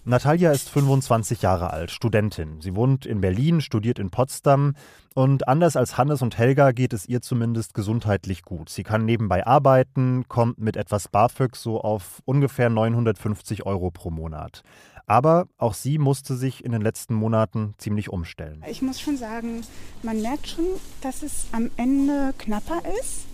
Natalia 0.05 0.51
ist 0.51 0.69
25 0.69 1.41
Jahre 1.41 1.71
alt, 1.71 1.91
Studentin. 1.91 2.61
Sie 2.61 2.75
wohnt 2.75 3.05
in 3.05 3.21
Berlin, 3.21 3.61
studiert 3.61 3.99
in 3.99 4.09
Potsdam 4.09 4.75
und 5.13 5.47
anders 5.47 5.75
als 5.75 5.97
Hannes 5.97 6.21
und 6.21 6.37
Helga 6.37 6.71
geht 6.71 6.93
es 6.93 7.07
ihr 7.07 7.21
zumindest 7.21 7.73
gesundheitlich 7.73 8.43
gut. 8.43 8.69
Sie 8.69 8.83
kann 8.83 9.05
nebenbei 9.05 9.45
arbeiten, 9.45 10.25
kommt 10.27 10.57
mit 10.57 10.77
etwas 10.77 11.09
BAföG 11.09 11.55
so 11.55 11.81
auf 11.81 12.21
ungefähr 12.25 12.69
950 12.69 13.65
Euro 13.65 13.91
pro 13.91 14.09
Monat. 14.09 14.63
Aber 15.05 15.47
auch 15.57 15.73
sie 15.73 15.97
musste 15.97 16.35
sich 16.35 16.63
in 16.63 16.71
den 16.71 16.81
letzten 16.81 17.13
Monaten 17.13 17.73
ziemlich 17.77 18.09
umstellen. 18.09 18.63
Ich 18.69 18.81
muss 18.81 19.01
schon 19.01 19.17
sagen, 19.17 19.61
man 20.01 20.21
merkt 20.21 20.47
schon, 20.47 20.65
dass 21.01 21.23
es 21.23 21.47
am 21.51 21.71
Ende 21.77 22.33
knapper 22.37 22.81
ist, 23.01 23.25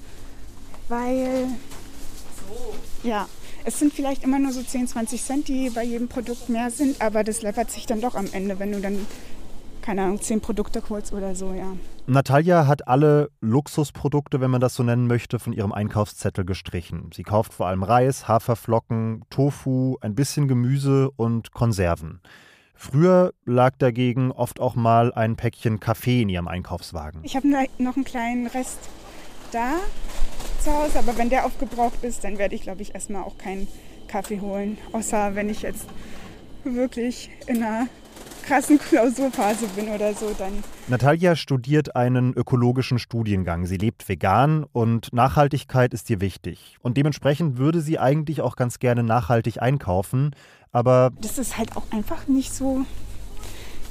weil 0.87 1.47
ja, 3.03 3.27
es 3.65 3.79
sind 3.79 3.93
vielleicht 3.93 4.23
immer 4.23 4.39
nur 4.39 4.51
so 4.51 4.61
10, 4.61 4.87
20 4.87 5.23
Cent, 5.23 5.47
die 5.47 5.69
bei 5.69 5.83
jedem 5.83 6.07
Produkt 6.07 6.49
mehr 6.49 6.69
sind, 6.69 7.01
aber 7.01 7.23
das 7.23 7.41
läppert 7.41 7.71
sich 7.71 7.85
dann 7.85 7.99
doch 7.99 8.15
am 8.15 8.27
Ende, 8.31 8.59
wenn 8.59 8.71
du 8.71 8.79
dann, 8.79 9.05
keine 9.81 10.03
Ahnung, 10.03 10.21
10 10.21 10.41
Produkte 10.41 10.83
holst 10.89 11.13
oder 11.13 11.35
so, 11.35 11.53
ja. 11.53 11.73
Natalia 12.07 12.67
hat 12.67 12.87
alle 12.87 13.31
Luxusprodukte, 13.41 14.39
wenn 14.39 14.51
man 14.51 14.61
das 14.61 14.75
so 14.75 14.83
nennen 14.83 15.07
möchte, 15.07 15.39
von 15.39 15.53
ihrem 15.53 15.73
Einkaufszettel 15.73 16.45
gestrichen. 16.45 17.09
Sie 17.13 17.23
kauft 17.23 17.53
vor 17.53 17.67
allem 17.67 17.81
Reis, 17.81 18.27
Haferflocken, 18.27 19.23
Tofu, 19.31 19.97
ein 20.01 20.13
bisschen 20.13 20.47
Gemüse 20.47 21.09
und 21.15 21.51
Konserven. 21.51 22.21
Früher 22.75 23.33
lag 23.45 23.77
dagegen 23.79 24.31
oft 24.31 24.59
auch 24.59 24.75
mal 24.75 25.13
ein 25.13 25.37
Päckchen 25.37 25.79
Kaffee 25.79 26.21
in 26.21 26.29
ihrem 26.29 26.47
Einkaufswagen. 26.47 27.21
Ich 27.23 27.35
habe 27.35 27.47
noch 27.79 27.95
einen 27.95 28.05
kleinen 28.05 28.47
Rest 28.47 28.79
da 29.51 29.75
zu 30.65 30.73
Hause, 30.73 30.97
aber 30.97 31.15
wenn 31.17 31.29
der 31.29 31.45
aufgebraucht 31.45 32.03
ist, 32.03 32.23
dann 32.23 32.39
werde 32.39 32.55
ich, 32.55 32.63
glaube 32.63 32.81
ich, 32.81 32.95
erstmal 32.95 33.21
auch 33.21 33.37
keinen 33.37 33.67
Kaffee 34.07 34.41
holen. 34.41 34.79
Außer 34.93 35.35
wenn 35.35 35.47
ich 35.47 35.61
jetzt 35.61 35.85
wirklich 36.63 37.29
in 37.45 37.57
einer 37.57 37.87
krassen 38.47 38.79
Klausurphase 38.79 39.67
bin 39.75 39.89
oder 39.89 40.15
so, 40.15 40.33
dann. 40.35 40.63
Natalia 40.87 41.35
studiert 41.35 41.95
einen 41.95 42.33
ökologischen 42.33 42.97
Studiengang. 42.97 43.67
Sie 43.67 43.77
lebt 43.77 44.09
vegan 44.09 44.65
und 44.71 45.13
Nachhaltigkeit 45.13 45.93
ist 45.93 46.09
ihr 46.09 46.19
wichtig. 46.19 46.77
Und 46.81 46.97
dementsprechend 46.97 47.59
würde 47.59 47.81
sie 47.81 47.99
eigentlich 47.99 48.41
auch 48.41 48.55
ganz 48.55 48.79
gerne 48.79 49.03
nachhaltig 49.03 49.61
einkaufen, 49.61 50.31
aber. 50.71 51.11
Das 51.21 51.37
ist 51.37 51.59
halt 51.59 51.77
auch 51.77 51.91
einfach 51.91 52.27
nicht 52.27 52.53
so. 52.53 52.81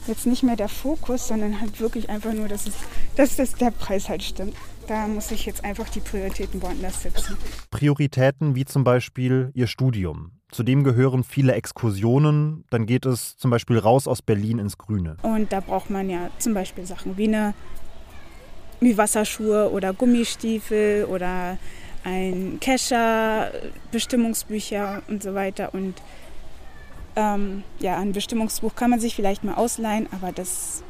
Jetzt 0.08 0.26
nicht 0.26 0.42
mehr 0.42 0.56
der 0.56 0.68
Fokus, 0.68 1.28
sondern 1.28 1.60
halt 1.60 1.80
wirklich 1.80 2.10
einfach 2.10 2.32
nur, 2.32 2.48
dass, 2.48 2.66
es, 2.66 2.74
dass 3.16 3.36
das 3.36 3.54
der 3.54 3.70
Preis 3.70 4.08
halt 4.08 4.24
stimmt. 4.24 4.54
Da 4.86 5.06
muss 5.06 5.30
ich 5.30 5.46
jetzt 5.46 5.64
einfach 5.64 5.88
die 5.88 6.00
Prioritäten 6.00 6.60
woanders 6.62 7.02
setzen. 7.02 7.38
Prioritäten 7.70 8.54
wie 8.54 8.64
zum 8.64 8.84
Beispiel 8.84 9.50
Ihr 9.54 9.66
Studium. 9.66 10.32
Zudem 10.50 10.84
gehören 10.84 11.24
viele 11.24 11.54
Exkursionen. 11.54 12.64
Dann 12.70 12.86
geht 12.86 13.06
es 13.06 13.36
zum 13.36 13.50
Beispiel 13.50 13.78
raus 13.78 14.06
aus 14.06 14.20
Berlin 14.20 14.58
ins 14.58 14.76
Grüne. 14.76 15.16
Und 15.22 15.52
da 15.52 15.60
braucht 15.60 15.90
man 15.90 16.10
ja 16.10 16.30
zum 16.38 16.54
Beispiel 16.54 16.84
Sachen 16.86 17.16
wie, 17.16 17.28
eine, 17.28 17.54
wie 18.80 18.96
Wasserschuhe 18.96 19.70
oder 19.70 19.92
Gummistiefel 19.94 21.06
oder 21.06 21.58
ein 22.04 22.58
Kescher, 22.60 23.50
Bestimmungsbücher 23.90 25.02
und 25.08 25.22
so 25.22 25.34
weiter. 25.34 25.72
Und 25.72 25.94
ähm, 27.16 27.64
ja, 27.80 27.98
ein 27.98 28.12
Bestimmungsbuch 28.12 28.74
kann 28.74 28.90
man 28.90 29.00
sich 29.00 29.16
vielleicht 29.16 29.44
mal 29.44 29.54
ausleihen, 29.54 30.08
aber 30.12 30.30
das, 30.30 30.84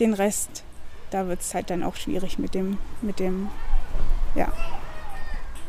den 0.00 0.12
Rest 0.12 0.64
da 1.10 1.28
wird 1.28 1.40
es 1.40 1.54
halt 1.54 1.70
dann 1.70 1.82
auch 1.82 1.96
schwierig 1.96 2.38
mit 2.38 2.54
dem, 2.54 2.78
mit 3.02 3.18
dem, 3.18 3.48
ja, 4.34 4.52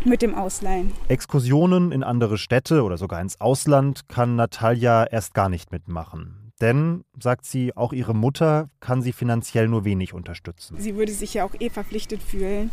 mit 0.05 0.21
dem 0.21 0.35
Ausleihen. 0.35 0.93
Exkursionen 1.07 1.91
in 1.91 2.03
andere 2.03 2.37
Städte 2.37 2.83
oder 2.83 2.97
sogar 2.97 3.21
ins 3.21 3.39
Ausland 3.41 4.07
kann 4.07 4.35
Natalia 4.35 5.05
erst 5.05 5.33
gar 5.33 5.49
nicht 5.49 5.71
mitmachen. 5.71 6.51
Denn, 6.61 7.05
sagt 7.17 7.45
sie, 7.45 7.75
auch 7.75 7.93
ihre 7.93 8.13
Mutter 8.13 8.69
kann 8.81 9.01
sie 9.01 9.13
finanziell 9.13 9.67
nur 9.67 9.85
wenig 9.85 10.13
unterstützen. 10.13 10.75
Sie 10.77 10.95
würde 10.95 11.11
sich 11.13 11.33
ja 11.33 11.45
auch 11.45 11.53
eh 11.59 11.69
verpflichtet 11.69 12.21
fühlen, 12.21 12.69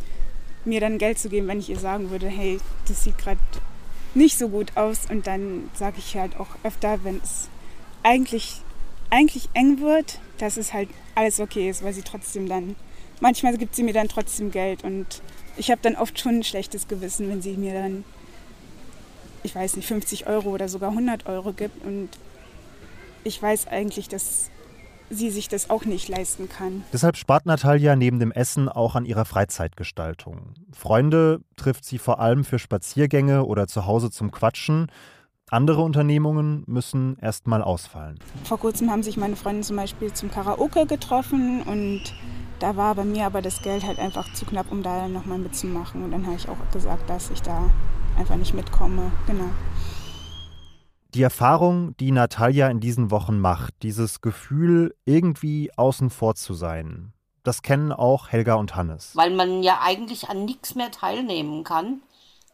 mir 0.65 0.81
dann 0.81 0.99
Geld 0.99 1.19
zu 1.19 1.29
geben, 1.29 1.47
wenn 1.47 1.61
ich 1.61 1.71
ihr 1.71 1.79
sagen 1.79 2.11
würde, 2.11 2.27
hey, 2.27 2.59
das 2.89 3.05
sieht 3.05 3.19
gerade 3.19 3.41
nicht 4.15 4.39
so 4.39 4.49
gut 4.49 4.77
aus. 4.77 5.09
Und 5.09 5.29
dann 5.29 5.71
sage 5.75 5.97
ich 5.99 6.17
halt 6.17 6.39
auch 6.41 6.49
öfter, 6.65 7.05
wenn 7.05 7.21
es 7.23 7.49
eigentlich 8.03 8.63
eigentlich 9.11 9.49
eng 9.55 9.81
wird, 9.81 10.21
dass 10.39 10.57
es 10.57 10.73
halt 10.73 10.89
alles 11.15 11.41
okay 11.41 11.69
ist, 11.69 11.83
weil 11.83 11.93
sie 11.93 12.03
trotzdem 12.03 12.49
dann, 12.49 12.77
manchmal 13.21 13.57
gibt 13.57 13.75
sie 13.75 13.83
mir 13.83 13.95
dann 13.95 14.09
trotzdem 14.09 14.51
Geld 14.51 14.85
und 14.85 15.23
ich 15.57 15.71
habe 15.71 15.81
dann 15.83 15.97
oft 15.97 16.19
schon 16.19 16.37
ein 16.37 16.45
schlechtes 16.45 16.89
Gewissen, 16.89 17.29
wenn 17.29 17.43
sie 17.43 17.57
mir 17.57 17.75
dann, 17.75 18.05
ich 19.43 19.55
weiß 19.55 19.77
nicht, 19.77 19.87
50 19.87 20.27
Euro 20.27 20.51
oder 20.51 20.69
sogar 20.69 20.91
100 20.91 21.27
Euro 21.27 21.53
gibt 21.53 21.85
und 21.85 22.11
ich 23.25 23.41
weiß 23.43 23.69
eigentlich, 23.69 24.09
dass 24.09 24.51
sie 25.11 25.31
sich 25.31 25.49
das 25.49 25.71
auch 25.71 25.85
nicht 25.85 26.09
leisten 26.09 26.49
kann. 26.49 26.85
Deshalb 26.93 27.17
spart 27.17 27.47
Natalia 27.47 27.97
neben 27.97 28.19
dem 28.19 28.33
Essen 28.33 28.69
auch 28.69 28.95
an 28.95 29.05
ihrer 29.05 29.25
Freizeitgestaltung. 29.25 30.55
Freunde 30.73 31.41
trifft 31.57 31.85
sie 31.85 31.99
vor 31.99 32.21
allem 32.21 32.45
für 32.45 32.59
Spaziergänge 32.59 33.45
oder 33.45 33.67
zu 33.67 33.87
Hause 33.87 34.11
zum 34.11 34.31
Quatschen. 34.31 34.91
Andere 35.49 35.83
Unternehmungen 35.83 36.65
müssen 36.67 37.17
erst 37.21 37.47
mal 37.47 37.63
ausfallen. 37.63 38.19
Vor 38.43 38.59
kurzem 38.59 38.91
haben 38.91 39.05
sich 39.05 39.17
meine 39.17 39.37
Freunde 39.37 39.61
zum 39.63 39.77
Beispiel 39.77 40.13
zum 40.13 40.29
Karaoke 40.29 40.87
getroffen 40.87 41.63
und 41.63 42.03
da 42.59 42.77
war 42.77 42.97
bei 42.97 43.05
mir 43.05 43.27
aber 43.27 43.43
das 43.43 43.63
Geld 43.63 43.87
halt 43.87 44.01
einfach 44.01 44.33
zu 44.35 44.45
knapp, 44.45 44.73
um 44.73 44.83
da 44.83 45.07
nochmal 45.07 45.39
mitzumachen. 45.39 46.03
Und 46.03 46.11
dann 46.11 46.27
habe 46.27 46.35
ich 46.35 46.49
auch 46.49 46.57
gesagt, 46.73 47.09
dass 47.09 47.31
ich 47.31 47.43
da 47.43 47.71
einfach 48.19 48.35
nicht 48.35 48.55
mitkomme. 48.55 49.13
Genau. 49.29 49.49
Die 51.15 51.23
Erfahrung, 51.23 51.97
die 51.99 52.11
Natalia 52.11 52.69
in 52.69 52.81
diesen 52.81 53.13
Wochen 53.13 53.39
macht, 53.39 53.73
dieses 53.85 54.21
Gefühl, 54.21 54.97
irgendwie 55.05 55.71
außen 55.77 56.11
vor 56.11 56.35
zu 56.35 56.55
sein, 56.55 57.13
das 57.45 57.63
kennen 57.63 57.93
auch 57.93 58.31
Helga 58.31 58.55
und 58.55 58.75
Hannes. 58.75 59.13
Weil 59.15 59.33
man 59.33 59.63
ja 59.63 59.79
eigentlich 59.81 60.29
an 60.29 60.45
nichts 60.45 60.75
mehr 60.75 60.91
teilnehmen 60.91 61.63
kann. 61.63 62.01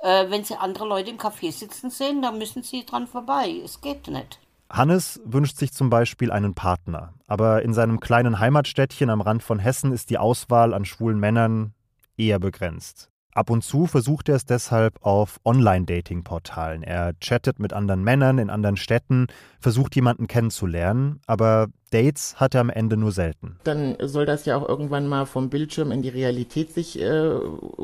Äh, 0.02 0.30
wenn 0.30 0.44
sie 0.44 0.56
andere 0.56 0.86
Leute 0.86 1.10
im 1.10 1.16
Café 1.16 1.52
sitzen 1.52 1.88
sehen, 1.88 2.22
dann 2.22 2.36
müssen 2.36 2.62
sie 2.62 2.84
dran 2.84 3.06
vorbei. 3.06 3.60
Es 3.64 3.80
geht 3.80 4.08
nicht. 4.08 4.40
Hannes 4.68 5.20
wünscht 5.24 5.58
sich 5.58 5.72
zum 5.72 5.90
Beispiel 5.90 6.32
einen 6.32 6.54
Partner, 6.54 7.12
aber 7.26 7.62
in 7.62 7.74
seinem 7.74 8.00
kleinen 8.00 8.38
Heimatstädtchen 8.38 9.10
am 9.10 9.20
Rand 9.20 9.42
von 9.42 9.58
Hessen 9.58 9.92
ist 9.92 10.10
die 10.10 10.18
Auswahl 10.18 10.74
an 10.74 10.84
schwulen 10.84 11.20
Männern 11.20 11.74
eher 12.16 12.38
begrenzt. 12.38 13.10
Ab 13.34 13.48
und 13.48 13.62
zu 13.62 13.86
versucht 13.86 14.28
er 14.28 14.36
es 14.36 14.44
deshalb 14.44 14.98
auf 15.04 15.38
Online-Dating-Portalen. 15.44 16.82
Er 16.82 17.14
chattet 17.20 17.60
mit 17.60 17.72
anderen 17.72 18.02
Männern 18.02 18.38
in 18.38 18.50
anderen 18.50 18.76
Städten, 18.76 19.26
versucht 19.60 19.94
jemanden 19.94 20.26
kennenzulernen, 20.26 21.20
aber 21.26 21.68
Dates 21.92 22.36
hat 22.36 22.54
er 22.54 22.60
am 22.60 22.70
Ende 22.70 22.96
nur 22.96 23.12
selten. 23.12 23.56
Dann 23.64 23.96
soll 24.00 24.26
das 24.26 24.44
ja 24.44 24.56
auch 24.56 24.68
irgendwann 24.68 25.06
mal 25.06 25.26
vom 25.26 25.50
Bildschirm 25.50 25.92
in 25.92 26.02
die 26.02 26.08
Realität 26.08 26.72
sich 26.72 27.00
äh, 27.00 27.30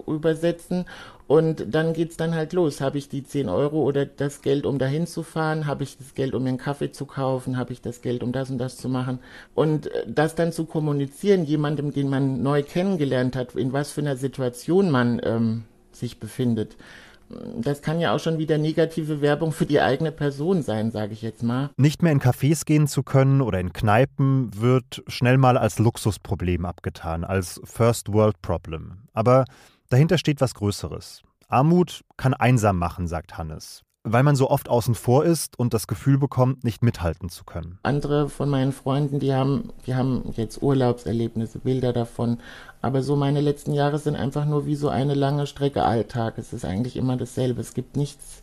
übersetzen. 0.06 0.86
Und 1.26 1.74
dann 1.74 1.92
geht's 1.92 2.16
dann 2.16 2.34
halt 2.34 2.54
los. 2.54 2.80
Habe 2.80 2.96
ich 2.96 3.08
die 3.10 3.22
10 3.22 3.50
Euro 3.50 3.82
oder 3.82 4.06
das 4.06 4.40
Geld, 4.40 4.64
um 4.64 4.78
dahin 4.78 5.06
zu 5.06 5.22
fahren? 5.22 5.66
Habe 5.66 5.82
ich 5.82 5.98
das 5.98 6.14
Geld, 6.14 6.34
um 6.34 6.42
mir 6.42 6.48
einen 6.48 6.58
Kaffee 6.58 6.90
zu 6.90 7.04
kaufen? 7.04 7.58
Habe 7.58 7.72
ich 7.72 7.82
das 7.82 8.00
Geld, 8.00 8.22
um 8.22 8.32
das 8.32 8.50
und 8.50 8.58
das 8.58 8.78
zu 8.78 8.88
machen? 8.88 9.18
Und 9.54 9.88
äh, 9.88 10.04
das 10.06 10.34
dann 10.34 10.52
zu 10.52 10.64
kommunizieren, 10.64 11.44
jemandem, 11.44 11.92
den 11.92 12.08
man 12.08 12.42
neu 12.42 12.62
kennengelernt 12.62 13.36
hat, 13.36 13.54
in 13.54 13.72
was 13.72 13.92
für 13.92 14.00
einer 14.00 14.16
Situation 14.16 14.90
man 14.90 15.20
ähm, 15.22 15.64
sich 15.92 16.18
befindet 16.18 16.76
das 17.56 17.82
kann 17.82 18.00
ja 18.00 18.14
auch 18.14 18.20
schon 18.20 18.38
wieder 18.38 18.58
negative 18.58 19.20
Werbung 19.20 19.52
für 19.52 19.66
die 19.66 19.80
eigene 19.80 20.12
Person 20.12 20.62
sein, 20.62 20.90
sage 20.90 21.12
ich 21.12 21.22
jetzt 21.22 21.42
mal. 21.42 21.70
Nicht 21.76 22.02
mehr 22.02 22.12
in 22.12 22.20
Cafés 22.20 22.64
gehen 22.64 22.86
zu 22.86 23.02
können 23.02 23.40
oder 23.40 23.60
in 23.60 23.72
Kneipen 23.72 24.50
wird 24.60 25.02
schnell 25.06 25.38
mal 25.38 25.58
als 25.58 25.78
Luxusproblem 25.78 26.64
abgetan, 26.64 27.24
als 27.24 27.60
First 27.64 28.12
World 28.12 28.40
Problem. 28.42 28.98
Aber 29.12 29.44
dahinter 29.88 30.18
steht 30.18 30.40
was 30.40 30.54
Größeres. 30.54 31.22
Armut 31.48 32.02
kann 32.16 32.34
einsam 32.34 32.78
machen, 32.78 33.06
sagt 33.06 33.38
Hannes 33.38 33.84
weil 34.12 34.22
man 34.22 34.36
so 34.36 34.50
oft 34.50 34.68
außen 34.68 34.94
vor 34.94 35.24
ist 35.24 35.58
und 35.58 35.74
das 35.74 35.86
Gefühl 35.86 36.18
bekommt, 36.18 36.64
nicht 36.64 36.82
mithalten 36.82 37.28
zu 37.28 37.44
können. 37.44 37.78
Andere 37.82 38.28
von 38.28 38.48
meinen 38.48 38.72
Freunden, 38.72 39.18
die 39.20 39.34
haben, 39.34 39.70
die 39.86 39.94
haben 39.94 40.32
jetzt 40.36 40.62
Urlaubserlebnisse, 40.62 41.58
Bilder 41.58 41.92
davon. 41.92 42.38
Aber 42.80 43.02
so 43.02 43.16
meine 43.16 43.40
letzten 43.40 43.72
Jahre 43.72 43.98
sind 43.98 44.16
einfach 44.16 44.44
nur 44.44 44.66
wie 44.66 44.76
so 44.76 44.88
eine 44.88 45.14
lange 45.14 45.46
Strecke 45.46 45.84
Alltag. 45.84 46.38
Es 46.38 46.52
ist 46.52 46.64
eigentlich 46.64 46.96
immer 46.96 47.16
dasselbe. 47.16 47.60
Es 47.60 47.74
gibt 47.74 47.96
nichts. 47.96 48.42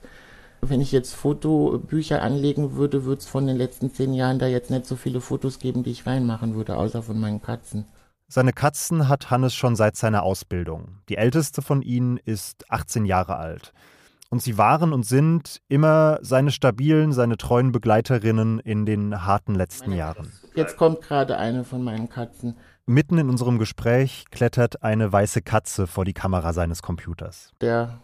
Wenn 0.61 0.81
ich 0.81 0.91
jetzt 0.91 1.13
Fotobücher 1.13 2.21
anlegen 2.21 2.75
würde, 2.75 3.05
würde 3.05 3.19
es 3.19 3.27
von 3.27 3.45
den 3.45 3.57
letzten 3.57 3.93
zehn 3.93 4.13
Jahren 4.13 4.39
da 4.39 4.47
jetzt 4.47 4.71
nicht 4.71 4.85
so 4.85 4.95
viele 4.95 5.21
Fotos 5.21 5.59
geben, 5.59 5.83
die 5.83 5.91
ich 5.91 6.07
reinmachen 6.07 6.55
würde, 6.55 6.77
außer 6.77 7.03
von 7.03 7.19
meinen 7.19 7.41
Katzen. 7.41 7.85
Seine 8.27 8.53
Katzen 8.53 9.07
hat 9.07 9.29
Hannes 9.29 9.53
schon 9.53 9.75
seit 9.75 9.95
seiner 9.95 10.23
Ausbildung. 10.23 10.97
Die 11.09 11.17
älteste 11.17 11.61
von 11.61 11.83
ihnen 11.83 12.17
ist 12.17 12.71
18 12.71 13.05
Jahre 13.05 13.35
alt. 13.35 13.71
Und 14.29 14.41
sie 14.41 14.57
waren 14.57 14.91
und 14.91 15.05
sind 15.05 15.61
immer 15.67 16.19
seine 16.21 16.51
stabilen, 16.51 17.13
seine 17.13 17.37
treuen 17.37 17.71
Begleiterinnen 17.71 18.59
in 18.59 18.85
den 18.85 19.25
harten 19.25 19.55
letzten 19.55 19.91
Jahren. 19.91 20.31
Jetzt 20.55 20.77
kommt 20.77 21.01
gerade 21.01 21.37
eine 21.37 21.63
von 21.63 21.83
meinen 21.83 22.09
Katzen. 22.09 22.57
Mitten 22.87 23.17
in 23.17 23.29
unserem 23.29 23.57
Gespräch 23.57 24.25
klettert 24.31 24.83
eine 24.83 25.11
weiße 25.11 25.41
Katze 25.41 25.87
vor 25.87 26.05
die 26.05 26.13
Kamera 26.13 26.53
seines 26.53 26.81
Computers. 26.81 27.51
Der 27.61 27.99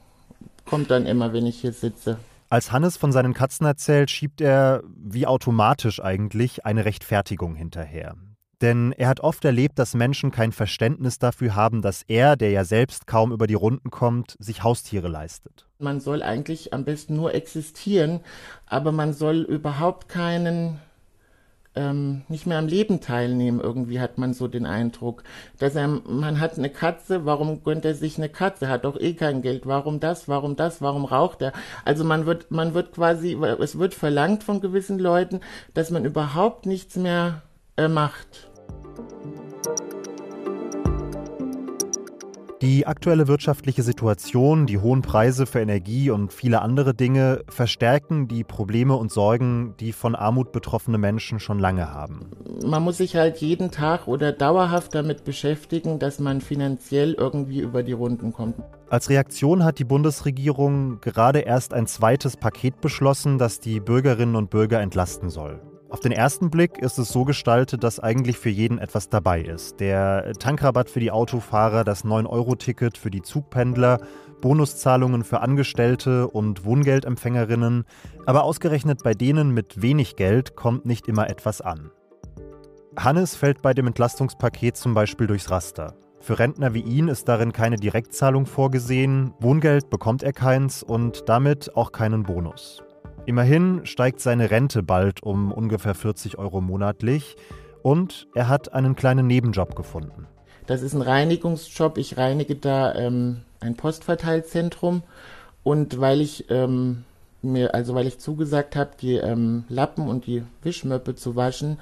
kommt 0.65 0.89
dann 0.89 1.05
immer, 1.05 1.33
wenn 1.33 1.45
ich 1.45 1.61
hier 1.61 1.73
sitze. 1.73 2.17
Als 2.49 2.71
Hannes 2.71 2.97
von 2.97 3.11
seinen 3.11 3.33
Katzen 3.33 3.65
erzählt, 3.65 4.11
schiebt 4.11 4.41
er, 4.41 4.83
wie 4.95 5.25
automatisch 5.25 6.01
eigentlich, 6.01 6.65
eine 6.65 6.83
Rechtfertigung 6.83 7.55
hinterher. 7.55 8.15
Denn 8.61 8.91
er 8.91 9.07
hat 9.07 9.21
oft 9.21 9.43
erlebt, 9.43 9.79
dass 9.79 9.95
Menschen 9.95 10.31
kein 10.31 10.51
Verständnis 10.51 11.17
dafür 11.17 11.55
haben, 11.55 11.81
dass 11.81 12.03
er, 12.07 12.35
der 12.35 12.51
ja 12.51 12.63
selbst 12.63 13.07
kaum 13.07 13.31
über 13.31 13.47
die 13.47 13.55
Runden 13.55 13.89
kommt, 13.89 14.35
sich 14.39 14.63
Haustiere 14.63 15.07
leistet. 15.07 15.65
Man 15.79 15.99
soll 15.99 16.21
eigentlich 16.21 16.73
am 16.73 16.85
besten 16.85 17.15
nur 17.15 17.33
existieren, 17.33 18.19
aber 18.67 18.91
man 18.91 19.13
soll 19.13 19.41
überhaupt 19.41 20.09
keinen 20.09 20.79
ähm, 21.73 22.23
nicht 22.27 22.45
mehr 22.45 22.57
am 22.57 22.67
Leben 22.67 23.01
teilnehmen. 23.01 23.59
Irgendwie 23.59 23.99
hat 23.99 24.17
man 24.17 24.33
so 24.33 24.47
den 24.47 24.65
Eindruck, 24.65 25.23
dass 25.57 25.75
er, 25.75 25.87
man 25.87 26.39
hat 26.39 26.57
eine 26.57 26.69
Katze, 26.69 27.25
warum 27.25 27.63
gönnt 27.63 27.85
er 27.85 27.95
sich 27.95 28.17
eine 28.17 28.29
Katze? 28.29 28.67
Hat 28.67 28.85
doch 28.85 28.99
eh 28.99 29.13
kein 29.13 29.41
Geld. 29.41 29.65
Warum 29.65 29.99
das? 29.99 30.27
Warum 30.27 30.55
das? 30.55 30.81
Warum 30.81 31.05
raucht 31.05 31.41
er? 31.41 31.53
Also 31.85 32.03
man 32.03 32.25
wird, 32.25 32.51
man 32.51 32.73
wird 32.73 32.93
quasi, 32.93 33.33
es 33.59 33.79
wird 33.79 33.93
verlangt 33.93 34.43
von 34.43 34.61
gewissen 34.61 34.99
Leuten, 34.99 35.39
dass 35.73 35.89
man 35.91 36.05
überhaupt 36.05 36.65
nichts 36.65 36.95
mehr 36.95 37.41
äh, 37.77 37.87
macht. 37.87 38.50
Die 42.61 42.85
aktuelle 42.85 43.27
wirtschaftliche 43.27 43.81
Situation, 43.81 44.67
die 44.67 44.77
hohen 44.77 45.01
Preise 45.01 45.47
für 45.47 45.61
Energie 45.61 46.11
und 46.11 46.31
viele 46.31 46.61
andere 46.61 46.93
Dinge 46.93 47.41
verstärken 47.49 48.27
die 48.27 48.43
Probleme 48.43 48.95
und 48.95 49.11
Sorgen, 49.11 49.73
die 49.79 49.91
von 49.91 50.13
Armut 50.13 50.51
betroffene 50.51 50.99
Menschen 50.99 51.39
schon 51.39 51.57
lange 51.57 51.91
haben. 51.91 52.29
Man 52.63 52.83
muss 52.83 52.97
sich 52.97 53.15
halt 53.15 53.37
jeden 53.37 53.71
Tag 53.71 54.07
oder 54.07 54.31
dauerhaft 54.31 54.93
damit 54.93 55.23
beschäftigen, 55.23 55.97
dass 55.97 56.19
man 56.19 56.39
finanziell 56.39 57.13
irgendwie 57.13 57.61
über 57.61 57.81
die 57.81 57.93
Runden 57.93 58.31
kommt. 58.31 58.57
Als 58.91 59.09
Reaktion 59.09 59.63
hat 59.63 59.79
die 59.79 59.83
Bundesregierung 59.83 61.01
gerade 61.01 61.39
erst 61.39 61.73
ein 61.73 61.87
zweites 61.87 62.37
Paket 62.37 62.79
beschlossen, 62.79 63.39
das 63.39 63.59
die 63.59 63.79
Bürgerinnen 63.79 64.35
und 64.35 64.51
Bürger 64.51 64.81
entlasten 64.81 65.31
soll. 65.31 65.59
Auf 65.91 65.99
den 65.99 66.13
ersten 66.13 66.49
Blick 66.49 66.77
ist 66.77 66.97
es 66.99 67.09
so 67.09 67.25
gestaltet, 67.25 67.83
dass 67.83 67.99
eigentlich 67.99 68.37
für 68.37 68.49
jeden 68.49 68.79
etwas 68.79 69.09
dabei 69.09 69.41
ist. 69.41 69.81
Der 69.81 70.31
Tankrabatt 70.39 70.89
für 70.89 71.01
die 71.01 71.11
Autofahrer, 71.11 71.83
das 71.83 72.05
9-Euro-Ticket 72.05 72.97
für 72.97 73.11
die 73.11 73.21
Zugpendler, 73.21 73.99
Bonuszahlungen 74.39 75.25
für 75.25 75.41
Angestellte 75.41 76.29
und 76.29 76.63
Wohngeldempfängerinnen. 76.63 77.83
Aber 78.25 78.45
ausgerechnet 78.45 79.03
bei 79.03 79.13
denen 79.13 79.53
mit 79.53 79.81
wenig 79.81 80.15
Geld 80.15 80.55
kommt 80.55 80.85
nicht 80.85 81.09
immer 81.09 81.29
etwas 81.29 81.59
an. 81.59 81.91
Hannes 82.97 83.35
fällt 83.35 83.61
bei 83.61 83.73
dem 83.73 83.87
Entlastungspaket 83.87 84.77
zum 84.77 84.93
Beispiel 84.93 85.27
durchs 85.27 85.51
Raster. 85.51 85.95
Für 86.21 86.39
Rentner 86.39 86.73
wie 86.73 86.83
ihn 86.83 87.09
ist 87.09 87.27
darin 87.27 87.51
keine 87.51 87.75
Direktzahlung 87.75 88.45
vorgesehen, 88.45 89.33
Wohngeld 89.41 89.89
bekommt 89.89 90.23
er 90.23 90.31
keins 90.31 90.83
und 90.83 91.27
damit 91.27 91.75
auch 91.75 91.91
keinen 91.91 92.23
Bonus. 92.23 92.81
Immerhin 93.25 93.85
steigt 93.85 94.19
seine 94.19 94.49
Rente 94.49 94.81
bald 94.81 95.21
um 95.21 95.51
ungefähr 95.51 95.93
40 95.93 96.37
Euro 96.39 96.59
monatlich 96.59 97.35
und 97.83 98.27
er 98.33 98.47
hat 98.47 98.73
einen 98.73 98.95
kleinen 98.95 99.27
Nebenjob 99.27 99.75
gefunden. 99.75 100.27
Das 100.65 100.81
ist 100.81 100.93
ein 100.93 101.01
Reinigungsjob. 101.01 101.97
Ich 101.97 102.17
reinige 102.17 102.55
da 102.55 102.95
ähm, 102.95 103.41
ein 103.59 103.75
Postverteilzentrum 103.75 105.03
und 105.63 105.99
weil 105.99 106.21
ich 106.21 106.49
ähm, 106.49 107.03
mir, 107.43 107.75
also 107.75 107.93
weil 107.93 108.07
ich 108.07 108.19
zugesagt 108.19 108.75
habe, 108.75 108.91
die 108.99 109.15
ähm, 109.15 109.65
Lappen 109.69 110.07
und 110.07 110.25
die 110.25 110.43
Wischmöppe 110.63 111.15
zu 111.15 111.35
waschen, 111.35 111.79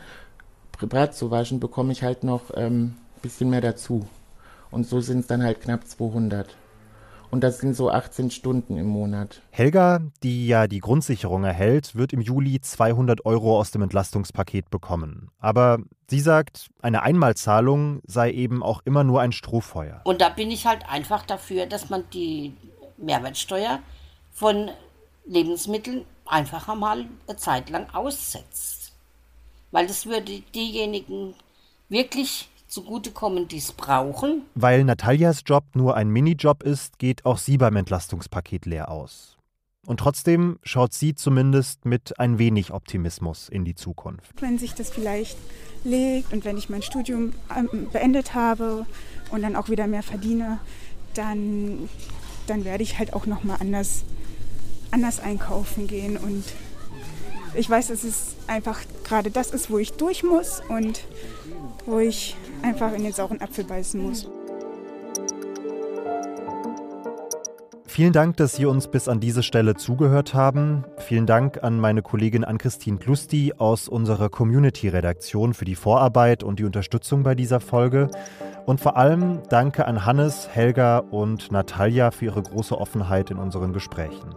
privat 0.73 1.15
zu 1.15 1.31
waschen, 1.31 1.59
bekomme 1.59 1.93
ich 1.93 2.03
halt 2.03 2.23
noch 2.23 2.51
ein 2.51 2.65
ähm, 2.65 2.95
bisschen 3.21 3.49
mehr 3.49 3.61
dazu. 3.61 4.07
Und 4.71 4.85
so 4.85 5.01
sind 5.01 5.19
es 5.19 5.27
dann 5.27 5.43
halt 5.43 5.61
knapp 5.61 5.87
200. 5.87 6.55
Und 7.31 7.41
das 7.41 7.59
sind 7.59 7.75
so 7.75 7.91
18 7.91 8.31
Stunden 8.31 8.77
im 8.77 8.87
Monat. 8.87 9.41
Helga, 9.51 9.99
die 10.23 10.47
ja 10.47 10.67
die 10.67 10.79
Grundsicherung 10.79 11.43
erhält, 11.43 11.95
wird 11.95 12.11
im 12.11 12.21
Juli 12.21 12.59
200 12.59 13.25
Euro 13.25 13.59
aus 13.59 13.69
dem 13.71 13.83
Entlastungspaket 13.83 14.69
bekommen. 14.71 15.29
Aber 15.39 15.77
sie 16.07 16.19
sagt, 16.19 16.69
eine 16.81 17.03
Einmalzahlung 17.03 18.01
sei 18.07 18.31
eben 18.31 18.63
auch 18.63 18.81
immer 18.85 19.03
nur 19.03 19.21
ein 19.21 19.31
Strohfeuer. 19.31 20.01
Und 20.05 20.21
da 20.21 20.29
bin 20.29 20.49
ich 20.49 20.65
halt 20.65 20.89
einfach 20.89 21.23
dafür, 21.25 21.67
dass 21.67 21.89
man 21.89 22.03
die 22.13 22.53
Mehrwertsteuer 22.97 23.79
von 24.31 24.71
Lebensmitteln 25.25 26.05
einfach 26.25 26.67
einmal 26.67 27.05
eine 27.27 27.37
Zeit 27.37 27.69
lang 27.69 27.87
aussetzt. 27.93 28.93
weil 29.71 29.85
das 29.85 30.07
würde 30.07 30.41
diejenigen 30.55 31.35
wirklich 31.89 32.49
zugutekommen, 32.69 33.47
die 33.47 33.57
es 33.57 33.71
brauchen. 33.71 34.43
Weil 34.55 34.83
Nataljas 34.83 35.41
Job 35.45 35.65
nur 35.73 35.95
ein 35.95 36.09
Minijob 36.09 36.63
ist, 36.63 36.99
geht 36.99 37.25
auch 37.25 37.37
sie 37.37 37.57
beim 37.57 37.75
Entlastungspaket 37.75 38.65
leer 38.65 38.89
aus. 38.89 39.37
Und 39.85 39.99
trotzdem 39.99 40.59
schaut 40.61 40.93
sie 40.93 41.15
zumindest 41.15 41.85
mit 41.85 42.19
ein 42.19 42.37
wenig 42.37 42.71
Optimismus 42.71 43.49
in 43.49 43.65
die 43.65 43.75
Zukunft. 43.75 44.39
Wenn 44.41 44.59
sich 44.59 44.73
das 44.75 44.91
vielleicht 44.91 45.37
legt 45.83 46.31
und 46.31 46.45
wenn 46.45 46.57
ich 46.57 46.69
mein 46.69 46.83
Studium 46.83 47.33
ähm, 47.55 47.87
beendet 47.91 48.35
habe 48.35 48.85
und 49.31 49.41
dann 49.41 49.55
auch 49.55 49.69
wieder 49.69 49.87
mehr 49.87 50.03
verdiene, 50.03 50.59
dann, 51.15 51.89
dann 52.45 52.65
werde 52.65 52.83
ich 52.83 52.99
halt 52.99 53.13
auch 53.13 53.25
nochmal 53.25 53.57
anders, 53.61 54.03
anders 54.91 55.19
einkaufen 55.19 55.87
gehen. 55.87 56.17
Und 56.17 56.43
ich 57.55 57.69
weiß, 57.69 57.87
dass 57.87 58.03
es 58.03 58.35
einfach 58.47 58.79
gerade 59.03 59.31
das 59.31 59.51
ist, 59.51 59.69
wo 59.69 59.77
ich 59.77 59.93
durch 59.93 60.23
muss 60.23 60.61
und 60.69 61.03
wo 61.85 61.99
ich 61.99 62.35
einfach 62.61 62.93
in 62.93 63.03
den 63.03 63.13
sauren 63.13 63.41
Apfel 63.41 63.63
beißen 63.63 64.01
muss. 64.01 64.29
Vielen 67.99 68.13
Dank, 68.13 68.37
dass 68.37 68.55
Sie 68.55 68.65
uns 68.65 68.87
bis 68.87 69.09
an 69.09 69.19
diese 69.19 69.43
Stelle 69.43 69.75
zugehört 69.75 70.33
haben. 70.33 70.85
Vielen 70.99 71.25
Dank 71.25 71.63
an 71.63 71.79
meine 71.79 72.01
Kollegin 72.01 72.45
Ann-Christine 72.45 72.97
Klusti 72.97 73.53
aus 73.57 73.89
unserer 73.89 74.29
Community-Redaktion 74.29 75.53
für 75.53 75.65
die 75.65 75.75
Vorarbeit 75.75 76.43
und 76.43 76.59
die 76.59 76.63
Unterstützung 76.63 77.23
bei 77.23 77.35
dieser 77.35 77.59
Folge. 77.59 78.09
Und 78.65 78.79
vor 78.79 78.95
allem 78.95 79.41
danke 79.49 79.85
an 79.85 80.05
Hannes, 80.05 80.47
Helga 80.49 80.99
und 80.99 81.51
Natalia 81.51 82.11
für 82.11 82.25
ihre 82.25 82.43
große 82.43 82.77
Offenheit 82.77 83.31
in 83.31 83.37
unseren 83.37 83.73
Gesprächen. 83.73 84.35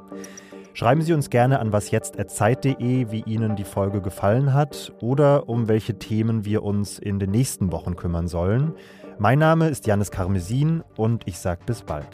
Schreiben 0.75 1.03
Sie 1.03 1.13
uns 1.13 1.29
gerne 1.29 1.61
an 1.61 1.73
wasjetzt.zeit.de, 1.73 3.11
wie 3.11 3.23
Ihnen 3.27 3.57
die 3.57 3.65
Folge 3.65 4.01
gefallen 4.01 4.55
hat 4.55 4.93
oder 5.01 5.49
um 5.49 5.69
welche 5.69 5.99
Themen 5.99 6.45
wir 6.45 6.63
uns 6.63 6.99
in 6.99 7.19
den 7.19 7.31
nächsten 7.31 7.73
Wochen 7.73 7.95
kümmern 7.95 8.27
sollen. 8.27 8.73
Mein 9.19 9.39
Name 9.39 9.69
ist 9.69 9.87
Janis 9.87 10.11
Karmesin 10.11 10.83
und 10.97 11.23
ich 11.27 11.39
sage 11.39 11.61
bis 11.67 11.83
bald. 11.83 12.09